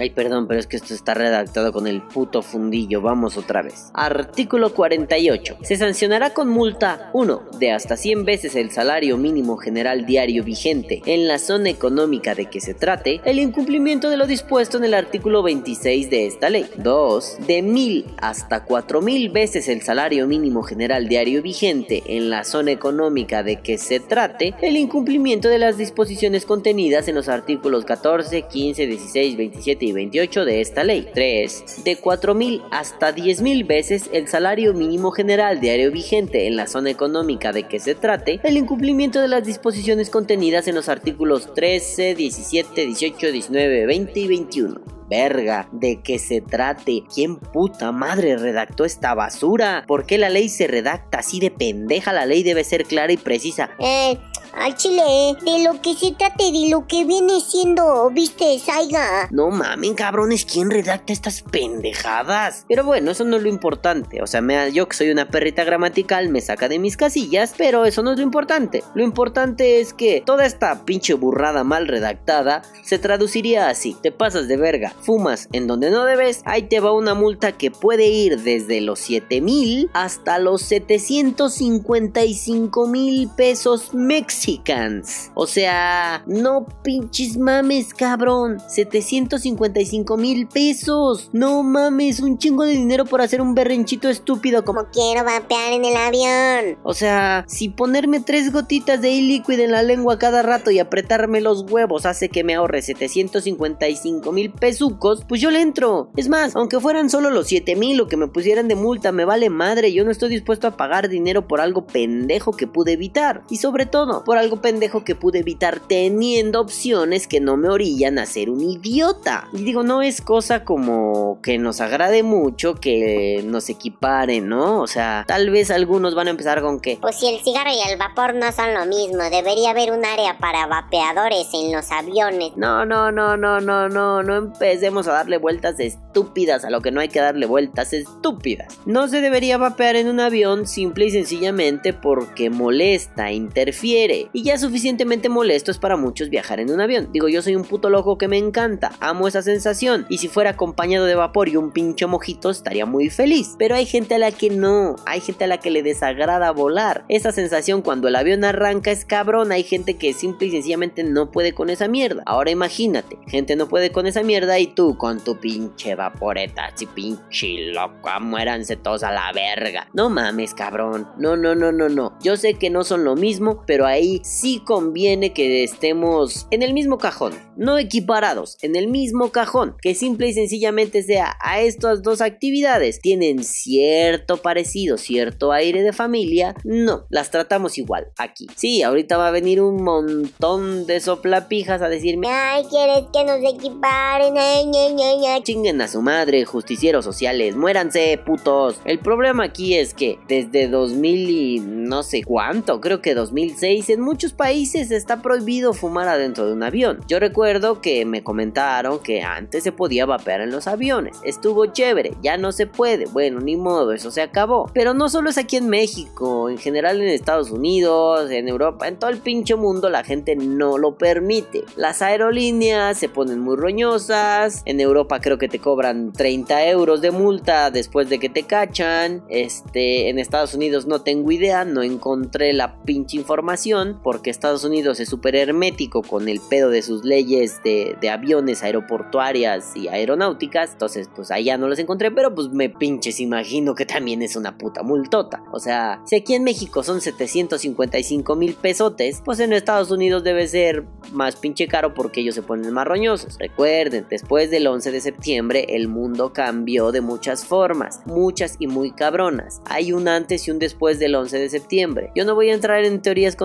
Ay, 0.00 0.10
perdón, 0.10 0.48
pero 0.48 0.58
es 0.58 0.66
que 0.66 0.76
esto 0.76 0.94
está 0.94 1.12
redactado 1.12 1.74
con 1.74 1.86
el 1.86 2.00
puto 2.00 2.40
fundillo. 2.40 3.02
Vamos 3.02 3.36
otra 3.36 3.60
vez. 3.60 3.90
Artículo 3.92 4.72
48. 4.72 5.58
Se 5.60 5.76
sancionará 5.76 6.30
con 6.30 6.48
multa 6.48 7.10
1. 7.12 7.42
De 7.58 7.72
hasta 7.72 7.98
100 7.98 8.24
veces 8.24 8.56
el 8.56 8.70
salario 8.70 9.18
mínimo 9.18 9.58
general 9.58 10.06
diario 10.06 10.42
vigente 10.42 11.02
en 11.04 11.28
la 11.28 11.38
zona 11.38 11.68
económica 11.68 12.34
de 12.34 12.46
que 12.46 12.62
se 12.62 12.72
trate 12.72 13.20
el 13.24 13.38
incumplimiento 13.38 14.08
de 14.08 14.16
lo 14.16 14.26
dispuesto 14.26 14.78
en 14.78 14.84
el 14.84 14.94
artículo 14.94 15.42
26 15.42 16.08
de 16.08 16.26
esta 16.26 16.48
ley. 16.48 16.66
2. 16.76 17.46
De 17.46 17.60
1000 17.60 18.06
hasta 18.22 18.64
4000 18.64 19.28
veces 19.28 19.68
el 19.68 19.82
salario 19.82 20.26
mínimo 20.26 20.62
general 20.62 21.08
diario 21.08 21.42
vigente 21.42 22.02
en 22.06 22.30
la 22.30 22.44
zona 22.44 22.70
económica 22.70 23.42
de 23.42 23.56
que 23.56 23.76
se 23.76 24.00
trate 24.00 24.54
el 24.62 24.78
incumplimiento 24.78 25.48
de 25.48 25.58
las 25.58 25.76
disposiciones 25.76 26.46
contenidas 26.46 27.06
en 27.08 27.16
los 27.16 27.28
artículos 27.28 27.84
14, 27.84 28.42
15, 28.42 28.86
16, 28.86 29.36
27 29.36 29.84
y 29.84 29.89
28 29.92 30.44
de 30.44 30.60
esta 30.60 30.84
ley. 30.84 31.08
3. 31.12 31.84
De 31.84 31.98
4.000 31.98 32.62
hasta 32.70 33.14
10.000 33.14 33.66
veces 33.66 34.10
el 34.12 34.28
salario 34.28 34.74
mínimo 34.74 35.10
general 35.10 35.60
diario 35.60 35.90
vigente 35.90 36.46
en 36.46 36.56
la 36.56 36.66
zona 36.66 36.90
económica 36.90 37.52
de 37.52 37.64
que 37.64 37.80
se 37.80 37.94
trate, 37.94 38.40
el 38.42 38.56
incumplimiento 38.56 39.20
de 39.20 39.28
las 39.28 39.44
disposiciones 39.44 40.10
contenidas 40.10 40.68
en 40.68 40.74
los 40.74 40.88
artículos 40.88 41.54
13, 41.54 42.14
17, 42.14 42.86
18, 42.86 43.32
19, 43.32 43.86
20 43.86 44.20
y 44.20 44.28
21 44.28 45.00
verga 45.10 45.68
de 45.72 46.00
que 46.00 46.18
se 46.18 46.40
trate. 46.40 47.02
¿Quién 47.12 47.36
puta 47.36 47.92
madre 47.92 48.36
redactó 48.36 48.84
esta 48.84 49.12
basura? 49.14 49.84
¿Por 49.86 50.06
qué 50.06 50.16
la 50.16 50.30
ley 50.30 50.48
se 50.48 50.68
redacta 50.68 51.18
así 51.18 51.40
de 51.40 51.50
pendeja? 51.50 52.12
La 52.12 52.24
ley 52.24 52.42
debe 52.42 52.64
ser 52.64 52.84
clara 52.84 53.12
y 53.12 53.16
precisa. 53.16 53.70
Eh, 53.80 54.18
al 54.54 54.76
chile, 54.76 55.36
de 55.44 55.64
lo 55.64 55.80
que 55.80 55.94
se 55.94 56.12
trate, 56.12 56.52
de 56.52 56.68
lo 56.70 56.86
que 56.86 57.04
viene 57.04 57.40
siendo, 57.40 58.10
viste, 58.10 58.58
Saiga. 58.58 59.28
No 59.30 59.50
mamen, 59.50 59.94
cabrones, 59.94 60.44
¿quién 60.44 60.70
redacta 60.70 61.12
estas 61.12 61.42
pendejadas? 61.42 62.64
Pero 62.68 62.84
bueno, 62.84 63.10
eso 63.10 63.24
no 63.24 63.36
es 63.36 63.42
lo 63.42 63.48
importante. 63.48 64.22
O 64.22 64.26
sea, 64.26 64.40
me, 64.40 64.72
yo 64.72 64.88
que 64.88 64.96
soy 64.96 65.10
una 65.10 65.28
perrita 65.28 65.64
gramatical 65.64 66.28
me 66.28 66.40
saca 66.40 66.68
de 66.68 66.78
mis 66.78 66.96
casillas, 66.96 67.54
pero 67.56 67.84
eso 67.84 68.02
no 68.02 68.12
es 68.12 68.18
lo 68.18 68.22
importante. 68.22 68.82
Lo 68.94 69.02
importante 69.02 69.80
es 69.80 69.94
que 69.94 70.22
toda 70.24 70.46
esta 70.46 70.84
pinche 70.84 71.14
burrada 71.14 71.64
mal 71.64 71.88
redactada 71.88 72.62
se 72.82 72.98
traduciría 72.98 73.68
así. 73.68 73.96
Te 74.02 74.12
pasas 74.12 74.48
de 74.48 74.56
verga, 74.56 74.94
fumas 75.00 75.48
en 75.52 75.66
donde 75.66 75.90
no 75.90 76.04
debes, 76.04 76.42
ahí 76.44 76.64
te 76.64 76.80
va 76.80 76.92
una 76.92 77.14
multa 77.14 77.52
que 77.52 77.70
puede 77.70 78.08
ir 78.08 78.40
desde 78.40 78.80
los 78.80 78.98
7 79.00 79.40
mil 79.40 79.90
hasta 79.92 80.38
los 80.38 80.62
755 80.62 82.86
mil 82.86 83.28
pesos 83.36 83.94
mexicans. 84.40 85.30
O 85.34 85.46
sea, 85.46 86.22
no 86.26 86.66
pinches 86.82 87.36
mames, 87.36 87.92
cabrón. 87.92 88.58
755 88.68 90.16
mil 90.16 90.48
pesos. 90.48 91.28
No 91.32 91.62
mames, 91.62 92.20
un 92.20 92.38
chingo 92.38 92.64
de 92.64 92.72
dinero 92.72 93.04
por 93.04 93.20
hacer 93.20 93.40
un 93.40 93.54
berrinchito 93.54 94.08
estúpido 94.08 94.64
como... 94.64 94.80
Quiero 94.92 95.24
vapear 95.24 95.72
en 95.72 95.84
el 95.84 95.96
avión. 95.96 96.78
O 96.82 96.94
sea, 96.94 97.44
si 97.46 97.68
ponerme 97.68 98.20
tres 98.20 98.52
gotitas 98.52 99.00
de 99.00 99.10
líquido 99.10 99.62
en 99.62 99.72
la 99.72 99.82
lengua 99.82 100.18
cada 100.18 100.42
rato 100.42 100.70
y 100.70 100.78
apretarme 100.78 101.40
los 101.40 101.70
huevos 101.70 102.06
hace 102.06 102.28
que 102.28 102.42
me 102.42 102.54
ahorre 102.54 102.82
755 102.82 104.32
mil 104.32 104.50
pesucos, 104.50 105.24
pues 105.28 105.40
yo 105.40 105.50
le 105.50 105.60
entro. 105.60 106.10
Es 106.16 106.28
más, 106.28 106.56
aunque 106.56 106.80
fueran 106.80 107.10
solo 107.10 107.30
los 107.30 107.46
7 107.48 107.76
mil 107.76 108.00
o 108.00 108.08
que 108.08 108.16
me 108.16 108.26
pusieran 108.26 108.68
de 108.68 108.74
multa, 108.74 109.12
me 109.12 109.24
vale 109.24 109.50
madre. 109.50 109.92
Yo 109.92 110.04
no 110.04 110.10
estoy 110.10 110.30
dispuesto 110.30 110.66
a 110.66 110.76
pagar 110.76 111.08
dinero 111.08 111.46
por 111.46 111.60
algo 111.60 111.86
pendejo 111.86 112.52
que 112.52 112.66
pude 112.66 112.92
evitar. 112.92 113.42
Y 113.50 113.58
sobre 113.58 113.86
todo, 113.86 114.24
por 114.30 114.38
algo 114.38 114.60
pendejo 114.60 115.02
que 115.02 115.16
pude 115.16 115.40
evitar 115.40 115.80
teniendo 115.80 116.60
opciones 116.60 117.26
que 117.26 117.40
no 117.40 117.56
me 117.56 117.68
orillan 117.68 118.16
a 118.20 118.26
ser 118.26 118.48
un 118.48 118.60
idiota. 118.62 119.48
Y 119.52 119.64
digo, 119.64 119.82
no 119.82 120.02
es 120.02 120.20
cosa 120.20 120.62
como 120.62 121.40
que 121.42 121.58
nos 121.58 121.80
agrade 121.80 122.22
mucho 122.22 122.76
que 122.76 123.42
nos 123.44 123.68
equiparen, 123.68 124.48
¿no? 124.48 124.82
O 124.82 124.86
sea, 124.86 125.24
tal 125.26 125.50
vez 125.50 125.72
algunos 125.72 126.14
van 126.14 126.28
a 126.28 126.30
empezar 126.30 126.62
con 126.62 126.78
que... 126.78 126.96
Pues 127.00 127.18
si 127.18 127.26
el 127.26 127.40
cigarro 127.40 127.70
y 127.70 127.90
el 127.90 127.98
vapor 127.98 128.36
no 128.36 128.52
son 128.52 128.72
lo 128.72 128.86
mismo, 128.86 129.18
debería 129.28 129.70
haber 129.70 129.90
un 129.90 130.04
área 130.04 130.38
para 130.38 130.68
vapeadores 130.68 131.48
en 131.52 131.72
los 131.72 131.90
aviones. 131.90 132.52
No, 132.54 132.86
no, 132.86 133.10
no, 133.10 133.36
no, 133.36 133.60
no, 133.60 133.88
no, 133.88 134.22
no 134.22 134.36
empecemos 134.36 135.08
a 135.08 135.12
darle 135.12 135.38
vueltas 135.38 135.80
estúpidas 135.80 136.64
a 136.64 136.70
lo 136.70 136.82
que 136.82 136.92
no 136.92 137.00
hay 137.00 137.08
que 137.08 137.18
darle 137.18 137.46
vueltas 137.46 137.92
estúpidas. 137.92 138.78
No 138.86 139.08
se 139.08 139.22
debería 139.22 139.58
vapear 139.58 139.96
en 139.96 140.06
un 140.06 140.20
avión 140.20 140.68
simple 140.68 141.06
y 141.06 141.10
sencillamente 141.10 141.92
porque 141.92 142.48
molesta, 142.48 143.32
interfiere. 143.32 144.19
Y 144.32 144.42
ya 144.42 144.58
suficientemente 144.58 145.28
molesto 145.28 145.70
es 145.70 145.78
para 145.78 145.96
muchos 145.96 146.28
viajar 146.28 146.60
en 146.60 146.70
un 146.70 146.80
avión. 146.80 147.08
Digo, 147.12 147.28
yo 147.28 147.42
soy 147.42 147.56
un 147.56 147.64
puto 147.64 147.90
loco 147.90 148.18
que 148.18 148.28
me 148.28 148.38
encanta, 148.38 148.92
amo 149.00 149.28
esa 149.28 149.42
sensación. 149.42 150.06
Y 150.08 150.18
si 150.18 150.28
fuera 150.28 150.50
acompañado 150.50 151.06
de 151.06 151.14
vapor 151.14 151.48
y 151.48 151.56
un 151.56 151.70
pincho 151.70 152.08
mojito, 152.08 152.50
estaría 152.50 152.86
muy 152.86 153.10
feliz. 153.10 153.54
Pero 153.58 153.74
hay 153.74 153.86
gente 153.86 154.16
a 154.16 154.18
la 154.18 154.32
que 154.32 154.50
no, 154.50 154.96
hay 155.06 155.20
gente 155.20 155.44
a 155.44 155.46
la 155.48 155.58
que 155.58 155.70
le 155.70 155.82
desagrada 155.82 156.50
volar. 156.50 157.04
Esa 157.08 157.32
sensación 157.32 157.82
cuando 157.82 158.08
el 158.08 158.16
avión 158.16 158.44
arranca 158.44 158.90
es 158.90 159.04
cabrón. 159.04 159.52
Hay 159.52 159.62
gente 159.62 159.94
que 159.94 160.12
simple 160.12 160.48
y 160.48 160.50
sencillamente 160.50 161.04
no 161.04 161.30
puede 161.30 161.52
con 161.52 161.70
esa 161.70 161.88
mierda. 161.88 162.22
Ahora 162.26 162.50
imagínate, 162.50 163.18
gente 163.26 163.56
no 163.56 163.68
puede 163.68 163.92
con 163.92 164.06
esa 164.06 164.22
mierda 164.22 164.58
y 164.58 164.66
tú 164.66 164.96
con 164.96 165.20
tu 165.20 165.36
pinche 165.38 165.94
vaporeta, 165.94 166.66
así 166.66 166.86
pinche 166.86 167.72
loca, 167.72 168.18
muéranse 168.20 168.76
todos 168.76 169.02
a 169.02 169.12
la 169.12 169.32
verga. 169.32 169.88
No 169.92 170.10
mames, 170.10 170.54
cabrón. 170.54 171.08
No, 171.18 171.36
no, 171.36 171.54
no, 171.54 171.72
no, 171.72 171.88
no. 171.88 172.18
Yo 172.22 172.36
sé 172.36 172.54
que 172.54 172.70
no 172.70 172.84
son 172.84 173.04
lo 173.04 173.16
mismo, 173.16 173.62
pero 173.66 173.86
ahí 173.86 174.09
sí 174.24 174.60
conviene 174.64 175.32
que 175.32 175.62
estemos 175.62 176.46
en 176.50 176.62
el 176.62 176.74
mismo 176.74 176.98
cajón. 176.98 177.32
No 177.56 177.78
equiparados, 177.78 178.58
en 178.62 178.74
el 178.74 178.88
mismo 178.88 179.30
cajón. 179.30 179.76
Que 179.80 179.94
simple 179.94 180.28
y 180.28 180.32
sencillamente 180.32 181.02
sea 181.02 181.36
a 181.40 181.60
estas 181.60 182.02
dos 182.02 182.20
actividades. 182.20 183.00
Tienen 183.00 183.44
cierto 183.44 184.38
parecido, 184.38 184.98
cierto 184.98 185.52
aire 185.52 185.82
de 185.82 185.92
familia. 185.92 186.54
No, 186.64 187.06
las 187.10 187.30
tratamos 187.30 187.78
igual 187.78 188.08
aquí. 188.16 188.46
Sí, 188.56 188.82
ahorita 188.82 189.16
va 189.16 189.28
a 189.28 189.32
venir 189.32 189.60
un 189.60 189.82
montón 189.82 190.86
de 190.86 191.00
soplapijas 191.00 191.82
a 191.82 191.88
decirme, 191.88 192.28
Ay, 192.28 192.64
¿quieres 192.70 193.04
que 193.12 193.24
nos 193.24 193.38
equiparen? 193.38 194.36
Ay, 194.36 194.66
ña, 194.66 195.14
ña. 195.20 195.42
chinguen 195.42 195.80
a 195.80 195.88
su 195.88 196.02
madre, 196.02 196.44
justicieros 196.44 197.04
sociales, 197.04 197.56
muéranse, 197.56 198.18
putos. 198.24 198.80
El 198.84 198.98
problema 198.98 199.44
aquí 199.44 199.74
es 199.74 199.94
que 199.94 200.18
desde 200.28 200.68
2000 200.68 201.30
y 201.30 201.60
no 201.60 202.02
sé 202.02 202.22
cuánto, 202.22 202.80
creo 202.80 203.00
que 203.02 203.14
2006, 203.14 203.90
en 203.90 203.99
muchos 204.00 204.32
países 204.32 204.90
está 204.90 205.22
prohibido 205.22 205.72
fumar 205.72 206.08
adentro 206.08 206.46
de 206.46 206.52
un 206.52 206.62
avión. 206.62 207.00
Yo 207.06 207.20
recuerdo 207.20 207.80
que 207.80 208.04
me 208.04 208.22
comentaron 208.22 208.98
que 208.98 209.22
antes 209.22 209.62
se 209.62 209.72
podía 209.72 210.06
vapear 210.06 210.40
en 210.40 210.50
los 210.50 210.66
aviones. 210.66 211.18
Estuvo 211.24 211.66
chévere, 211.66 212.14
ya 212.22 212.36
no 212.36 212.52
se 212.52 212.66
puede. 212.66 213.06
Bueno, 213.06 213.40
ni 213.40 213.56
modo, 213.56 213.92
eso 213.92 214.10
se 214.10 214.22
acabó. 214.22 214.70
Pero 214.72 214.94
no 214.94 215.08
solo 215.08 215.30
es 215.30 215.38
aquí 215.38 215.56
en 215.56 215.68
México, 215.68 216.48
en 216.48 216.58
general 216.58 217.00
en 217.00 217.08
Estados 217.08 217.50
Unidos, 217.50 218.30
en 218.30 218.48
Europa, 218.48 218.88
en 218.88 218.98
todo 218.98 219.10
el 219.10 219.18
pinche 219.18 219.54
mundo 219.54 219.88
la 219.88 220.04
gente 220.04 220.36
no 220.36 220.78
lo 220.78 220.96
permite. 220.96 221.64
Las 221.76 222.02
aerolíneas 222.02 222.98
se 222.98 223.08
ponen 223.08 223.40
muy 223.40 223.56
roñosas. 223.56 224.62
En 224.64 224.80
Europa 224.80 225.20
creo 225.20 225.38
que 225.38 225.48
te 225.48 225.58
cobran 225.58 226.12
30 226.12 226.68
euros 226.68 227.00
de 227.00 227.10
multa 227.10 227.70
después 227.70 228.08
de 228.08 228.18
que 228.18 228.28
te 228.28 228.44
cachan. 228.44 229.22
Este, 229.28 230.08
en 230.08 230.18
Estados 230.18 230.54
Unidos 230.54 230.86
no 230.86 231.02
tengo 231.02 231.30
idea, 231.30 231.64
no 231.64 231.82
encontré 231.82 232.52
la 232.52 232.82
pinche 232.82 233.16
información 233.16 233.89
porque 234.02 234.30
Estados 234.30 234.64
Unidos 234.64 235.00
es 235.00 235.08
súper 235.08 235.36
hermético 235.36 236.02
con 236.02 236.28
el 236.28 236.40
pedo 236.40 236.70
de 236.70 236.82
sus 236.82 237.04
leyes 237.04 237.62
de, 237.64 237.96
aviones 238.10 238.62
aeroportuarias 238.62 239.76
y 239.76 239.88
aeronáuticas. 239.88 240.72
Entonces, 240.72 241.08
pues 241.14 241.30
allá 241.30 241.56
no 241.56 241.68
los 241.68 241.78
encontré, 241.78 242.10
pero 242.10 242.34
pues 242.34 242.48
me 242.48 242.68
pinches 242.68 243.20
imagino 243.20 243.74
que 243.74 243.86
también 243.86 244.22
es 244.22 244.36
una 244.36 244.58
puta 244.58 244.82
multota. 244.82 245.42
O 245.52 245.60
sea, 245.60 246.02
si 246.06 246.16
aquí 246.16 246.34
en 246.34 246.44
México 246.44 246.82
son 246.82 247.00
755 247.00 248.36
mil 248.36 248.54
pesotes, 248.54 249.22
pues 249.24 249.40
en 249.40 249.52
Estados 249.52 249.90
Unidos 249.90 250.24
debe 250.24 250.46
ser 250.48 250.84
más 251.12 251.36
pinche 251.36 251.68
caro 251.68 251.94
porque 251.94 252.20
ellos 252.20 252.34
se 252.34 252.42
ponen 252.42 252.72
más 252.72 252.86
roñosos. 252.86 253.36
Recuerden, 253.38 254.06
después 254.10 254.50
del 254.50 254.66
11 254.66 254.90
de 254.90 255.00
septiembre 255.00 255.66
el 255.68 255.88
mundo 255.88 256.32
cambió 256.32 256.92
de 256.92 257.00
muchas 257.00 257.44
formas, 257.44 258.00
muchas 258.06 258.56
y 258.58 258.66
muy 258.66 258.90
cabronas. 258.92 259.60
Hay 259.66 259.92
un 259.92 260.08
antes 260.08 260.46
y 260.46 260.50
un 260.50 260.58
después 260.58 260.98
del 260.98 261.14
11 261.14 261.38
de 261.38 261.48
septiembre. 261.48 262.10
Yo 262.14 262.24
no 262.24 262.34
voy 262.34 262.50
a 262.50 262.54
entrar 262.54 262.84
en 262.84 263.02
teorías 263.02 263.36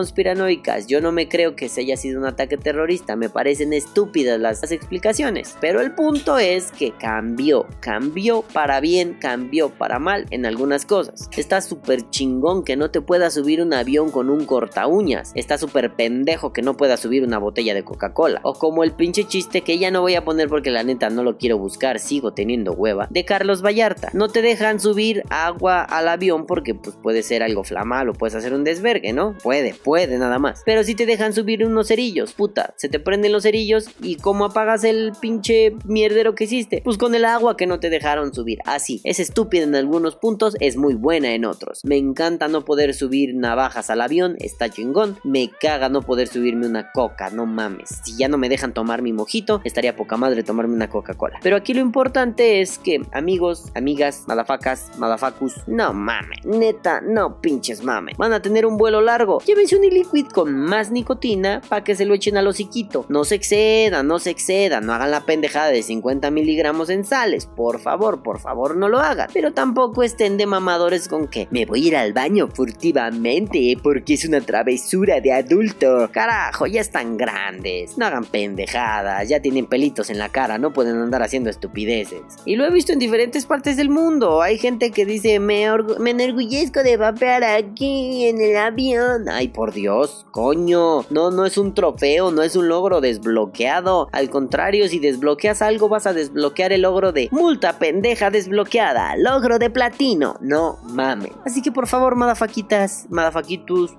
yo 0.88 1.02
no 1.02 1.12
me 1.12 1.30
creo 1.30 1.56
que 1.56 1.70
se 1.70 1.82
haya 1.82 1.98
sido 1.98 2.20
un 2.20 2.26
ataque 2.26 2.58
terrorista, 2.58 3.16
me 3.16 3.30
parecen 3.30 3.74
estúpidas 3.74 4.40
las 4.40 4.70
explicaciones, 4.72 5.56
pero 5.62 5.80
el 5.82 5.94
punto 5.94 6.38
es 6.38 6.72
que 6.72 6.92
cambió, 6.92 7.66
cambió 7.80 8.44
para 8.54 8.80
bien, 8.80 9.18
cambió 9.20 9.70
para 9.70 9.98
mal 9.98 10.26
en 10.32 10.46
algunas 10.46 10.86
cosas. 10.86 11.30
Está 11.36 11.62
súper 11.62 12.10
chingón 12.10 12.64
que 12.64 12.76
no 12.76 12.92
te 12.92 13.02
pueda 13.02 13.30
subir 13.32 13.62
un 13.62 13.74
avión 13.74 14.12
con 14.12 14.30
un 14.30 14.46
corta 14.46 14.88
uñas, 14.88 15.32
está 15.36 15.58
súper 15.58 15.96
pendejo 15.96 16.52
que 16.52 16.62
no 16.62 16.76
pueda 16.76 16.98
subir 16.98 17.24
una 17.24 17.38
botella 17.38 17.74
de 17.74 17.84
Coca-Cola, 17.84 18.42
o 18.44 18.54
como 18.54 18.84
el 18.84 18.92
pinche 18.92 19.24
chiste 19.24 19.62
que 19.62 19.80
ya 19.80 19.90
no 19.90 20.02
voy 20.02 20.16
a 20.16 20.26
poner 20.26 20.50
porque 20.50 20.72
la 20.72 20.84
neta 20.84 21.10
no 21.10 21.24
lo 21.24 21.38
quiero 21.38 21.58
buscar, 21.58 22.00
sigo 22.00 22.34
teniendo 22.34 22.74
hueva, 22.74 23.08
de 23.10 23.26
Carlos 23.26 23.64
Vallarta. 23.64 24.10
No 24.14 24.28
te 24.28 24.42
dejan 24.42 24.80
subir 24.80 25.24
agua 25.30 25.82
al 25.82 26.08
avión 26.08 26.46
porque 26.46 26.76
pues 26.76 26.96
puede 27.02 27.24
ser 27.24 27.42
algo 27.42 27.64
flamal 27.64 28.10
o 28.10 28.14
puedes 28.14 28.36
hacer 28.36 28.54
un 28.54 28.64
desvergue, 28.64 29.14
¿no? 29.14 29.36
Puede, 29.42 29.74
puede 29.74 30.15
nada 30.18 30.40
más. 30.40 30.62
Pero 30.66 30.84
si 30.84 30.96
te 30.96 31.06
dejan 31.06 31.34
subir 31.34 31.66
unos 31.66 31.88
cerillos, 31.88 32.34
puta, 32.34 32.74
se 32.78 32.90
te 32.90 33.00
prenden 33.00 33.32
los 33.32 33.44
cerillos 33.44 33.90
y 34.02 34.16
cómo 34.18 34.46
apagas 34.46 34.84
el 34.84 35.14
pinche 35.20 35.76
mierdero 35.86 36.36
que 36.36 36.46
hiciste? 36.46 36.82
Pues 36.84 36.98
con 36.98 37.16
el 37.16 37.26
agua 37.26 37.58
que 37.58 37.68
no 37.68 37.80
te 37.80 37.90
dejaron 37.90 38.34
subir. 38.34 38.60
Así, 38.66 39.02
es 39.04 39.20
estúpida 39.20 39.64
en 39.64 39.76
algunos 39.76 40.16
puntos, 40.16 40.56
es 40.60 40.78
muy 40.78 40.96
buena 40.96 41.34
en 41.34 41.46
otros. 41.46 41.82
Me 41.84 41.98
encanta 41.98 42.48
no 42.48 42.66
poder 42.66 42.94
subir 42.94 43.36
navajas 43.36 43.90
al 43.90 44.02
avión, 44.02 44.36
está 44.40 44.70
chingón. 44.70 45.18
Me 45.24 45.50
caga 45.50 45.90
no 45.90 46.02
poder 46.02 46.28
subirme 46.28 46.68
una 46.68 46.92
coca, 46.92 47.30
no 47.30 47.46
mames. 47.46 48.02
Si 48.04 48.18
ya 48.18 48.28
no 48.28 48.38
me 48.38 48.50
dejan 48.50 48.74
tomar 48.74 49.02
mi 49.02 49.14
mojito, 49.14 49.62
estaría 49.64 49.96
poca 49.96 50.18
madre 50.18 50.44
tomarme 50.44 50.76
una 50.76 50.90
Coca-Cola. 50.90 51.40
Pero 51.42 51.56
aquí 51.56 51.74
lo 51.74 51.82
importante 51.82 52.62
es 52.62 52.78
que, 52.78 53.02
amigos, 53.12 53.72
amigas, 53.76 54.24
madafacas, 54.28 54.92
madafacus, 54.98 55.68
no 55.68 55.94
mames, 55.94 56.46
neta, 56.46 57.02
no 57.02 57.42
pinches 57.42 57.84
mames. 57.84 58.18
Van 58.18 58.34
a 58.34 58.42
tener 58.42 58.66
un 58.66 58.78
vuelo 58.78 59.02
largo. 59.02 59.40
Llévense 59.46 59.76
un 59.76 59.84
e-liquid 60.06 60.32
con 60.32 60.54
más 60.54 60.92
nicotina 60.92 61.62
para 61.68 61.84
que 61.84 61.96
se 61.96 62.06
lo 62.06 62.14
echen 62.14 62.38
al 62.38 62.48
hociquito. 62.48 63.06
No 63.10 63.24
se 63.24 63.36
excedan, 63.36 64.08
no 64.08 64.20
se 64.20 64.30
excedan, 64.30 64.86
no 64.86 64.94
hagan 64.94 65.12
la 65.12 65.26
pendejada 65.26 65.70
de 65.70 65.84
50 65.84 66.32
miligramos 66.32 66.90
en 66.90 67.06
sales. 67.06 67.46
Por 67.46 67.80
favor, 67.80 68.24
por 68.24 68.40
favor, 68.40 68.76
no 68.76 68.90
lo 68.90 69.00
hagan. 69.00 69.30
Pero 69.34 69.54
tampoco 69.54 70.04
estén 70.04 70.38
de 70.38 70.46
mamadores 70.46 71.08
con 71.08 71.28
que 71.28 71.48
me 71.52 71.66
voy 71.66 71.86
a 71.86 71.88
ir 71.88 71.98
al 71.98 72.14
baño 72.14 72.48
furtivamente 72.48 73.78
porque 73.82 74.14
es 74.14 74.26
una 74.26 74.42
travesura 74.42 75.22
de 75.22 75.34
adulto. 75.34 76.10
Carajo, 76.12 76.68
ya 76.68 76.82
están 76.82 77.18
grandes. 77.18 77.98
No 77.98 78.06
hagan 78.06 78.26
pendejadas, 78.26 79.28
ya 79.28 79.40
tienen 79.40 79.66
pelitos 79.66 80.10
en 80.10 80.18
la 80.18 80.30
cara, 80.30 80.58
no 80.58 80.74
pueden 80.74 80.98
andar 80.98 81.24
haciendo 81.24 81.50
estupideces. 81.50 82.22
Y 82.46 82.56
lo 82.56 82.66
he 82.66 82.72
visto 82.72 82.94
en 82.94 83.00
diferentes 83.00 83.46
partes 83.46 83.78
del 83.78 83.90
mundo. 83.90 84.42
Hay 84.42 84.58
gente 84.58 84.92
que 84.92 85.06
dice, 85.06 85.40
me, 85.40 85.66
me 86.00 86.12
enorgullezco 86.12 86.84
de 86.84 86.98
vapear 86.98 87.44
aquí 87.44 88.26
en 88.26 88.42
el 88.42 88.58
avión. 88.58 89.30
Ay, 89.30 89.50
por 89.50 89.74
Dios, 89.74 89.95
coño. 90.32 91.06
No, 91.10 91.32
no 91.32 91.46
es 91.46 91.58
un 91.58 91.74
trofeo, 91.74 92.32
no 92.32 92.42
es 92.42 92.56
un 92.56 92.68
logro 92.68 93.02
desbloqueado. 93.02 94.10
Al 94.12 94.30
contrario, 94.30 94.88
si 94.88 95.00
desbloqueas 95.00 95.62
algo, 95.62 95.90
vas 95.90 96.08
a 96.08 96.14
desbloquear 96.14 96.74
el 96.74 96.82
logro 96.82 97.12
de 97.12 97.30
multa 97.32 97.80
pendeja 97.80 98.30
desbloqueada. 98.30 99.16
Logro 99.18 99.60
de 99.60 99.70
platino. 99.70 100.36
No 100.42 100.78
mamen. 100.84 101.32
Así 101.46 101.62
que 101.62 101.72
por 101.72 101.88
favor, 101.88 102.16
madafaquitas, 102.16 103.08
madafaquitus, 103.10 103.96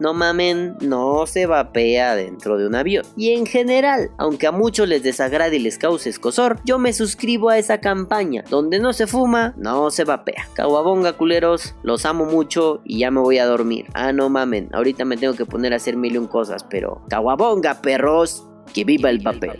no 0.00 0.14
mamen, 0.14 0.76
no 0.80 1.26
se 1.26 1.46
vapea 1.46 2.14
dentro 2.16 2.58
de 2.58 2.66
un 2.66 2.74
avión. 2.74 3.04
Y 3.16 3.30
en 3.30 3.46
general, 3.46 4.10
aunque 4.18 4.46
a 4.46 4.52
muchos 4.52 4.88
les 4.88 5.02
desagrade 5.02 5.56
y 5.56 5.60
les 5.60 5.78
cause 5.78 6.08
escosor, 6.08 6.60
yo 6.64 6.78
me 6.78 6.92
suscribo 6.92 7.50
a 7.50 7.58
esa 7.58 7.80
campaña. 7.80 8.44
Donde 8.50 8.78
no 8.78 8.92
se 8.92 9.06
fuma, 9.06 9.54
no 9.56 9.90
se 9.90 10.04
vapea. 10.04 10.48
Caguabonga, 10.54 11.14
culeros, 11.14 11.74
los 11.82 12.04
amo 12.06 12.24
mucho 12.24 12.80
y 12.84 13.00
ya 13.00 13.10
me 13.10 13.20
voy 13.20 13.38
a 13.38 13.46
dormir. 13.46 13.86
Ah, 13.94 14.12
no 14.12 14.28
mamen, 14.34 14.68
ahorita 14.72 15.04
me 15.04 15.16
tengo 15.16 15.34
que 15.34 15.46
poner 15.46 15.72
a 15.72 15.76
hacer 15.76 15.96
mil 15.96 16.14
y 16.14 16.18
un 16.18 16.26
cosas, 16.26 16.64
pero 16.64 17.02
caguabonga, 17.08 17.80
perros, 17.80 18.44
que 18.72 18.84
viva 18.84 19.08
el 19.08 19.22
papel. 19.22 19.58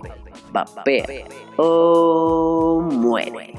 Vapea 0.53 1.07
o 1.57 2.81
muere. 2.81 3.55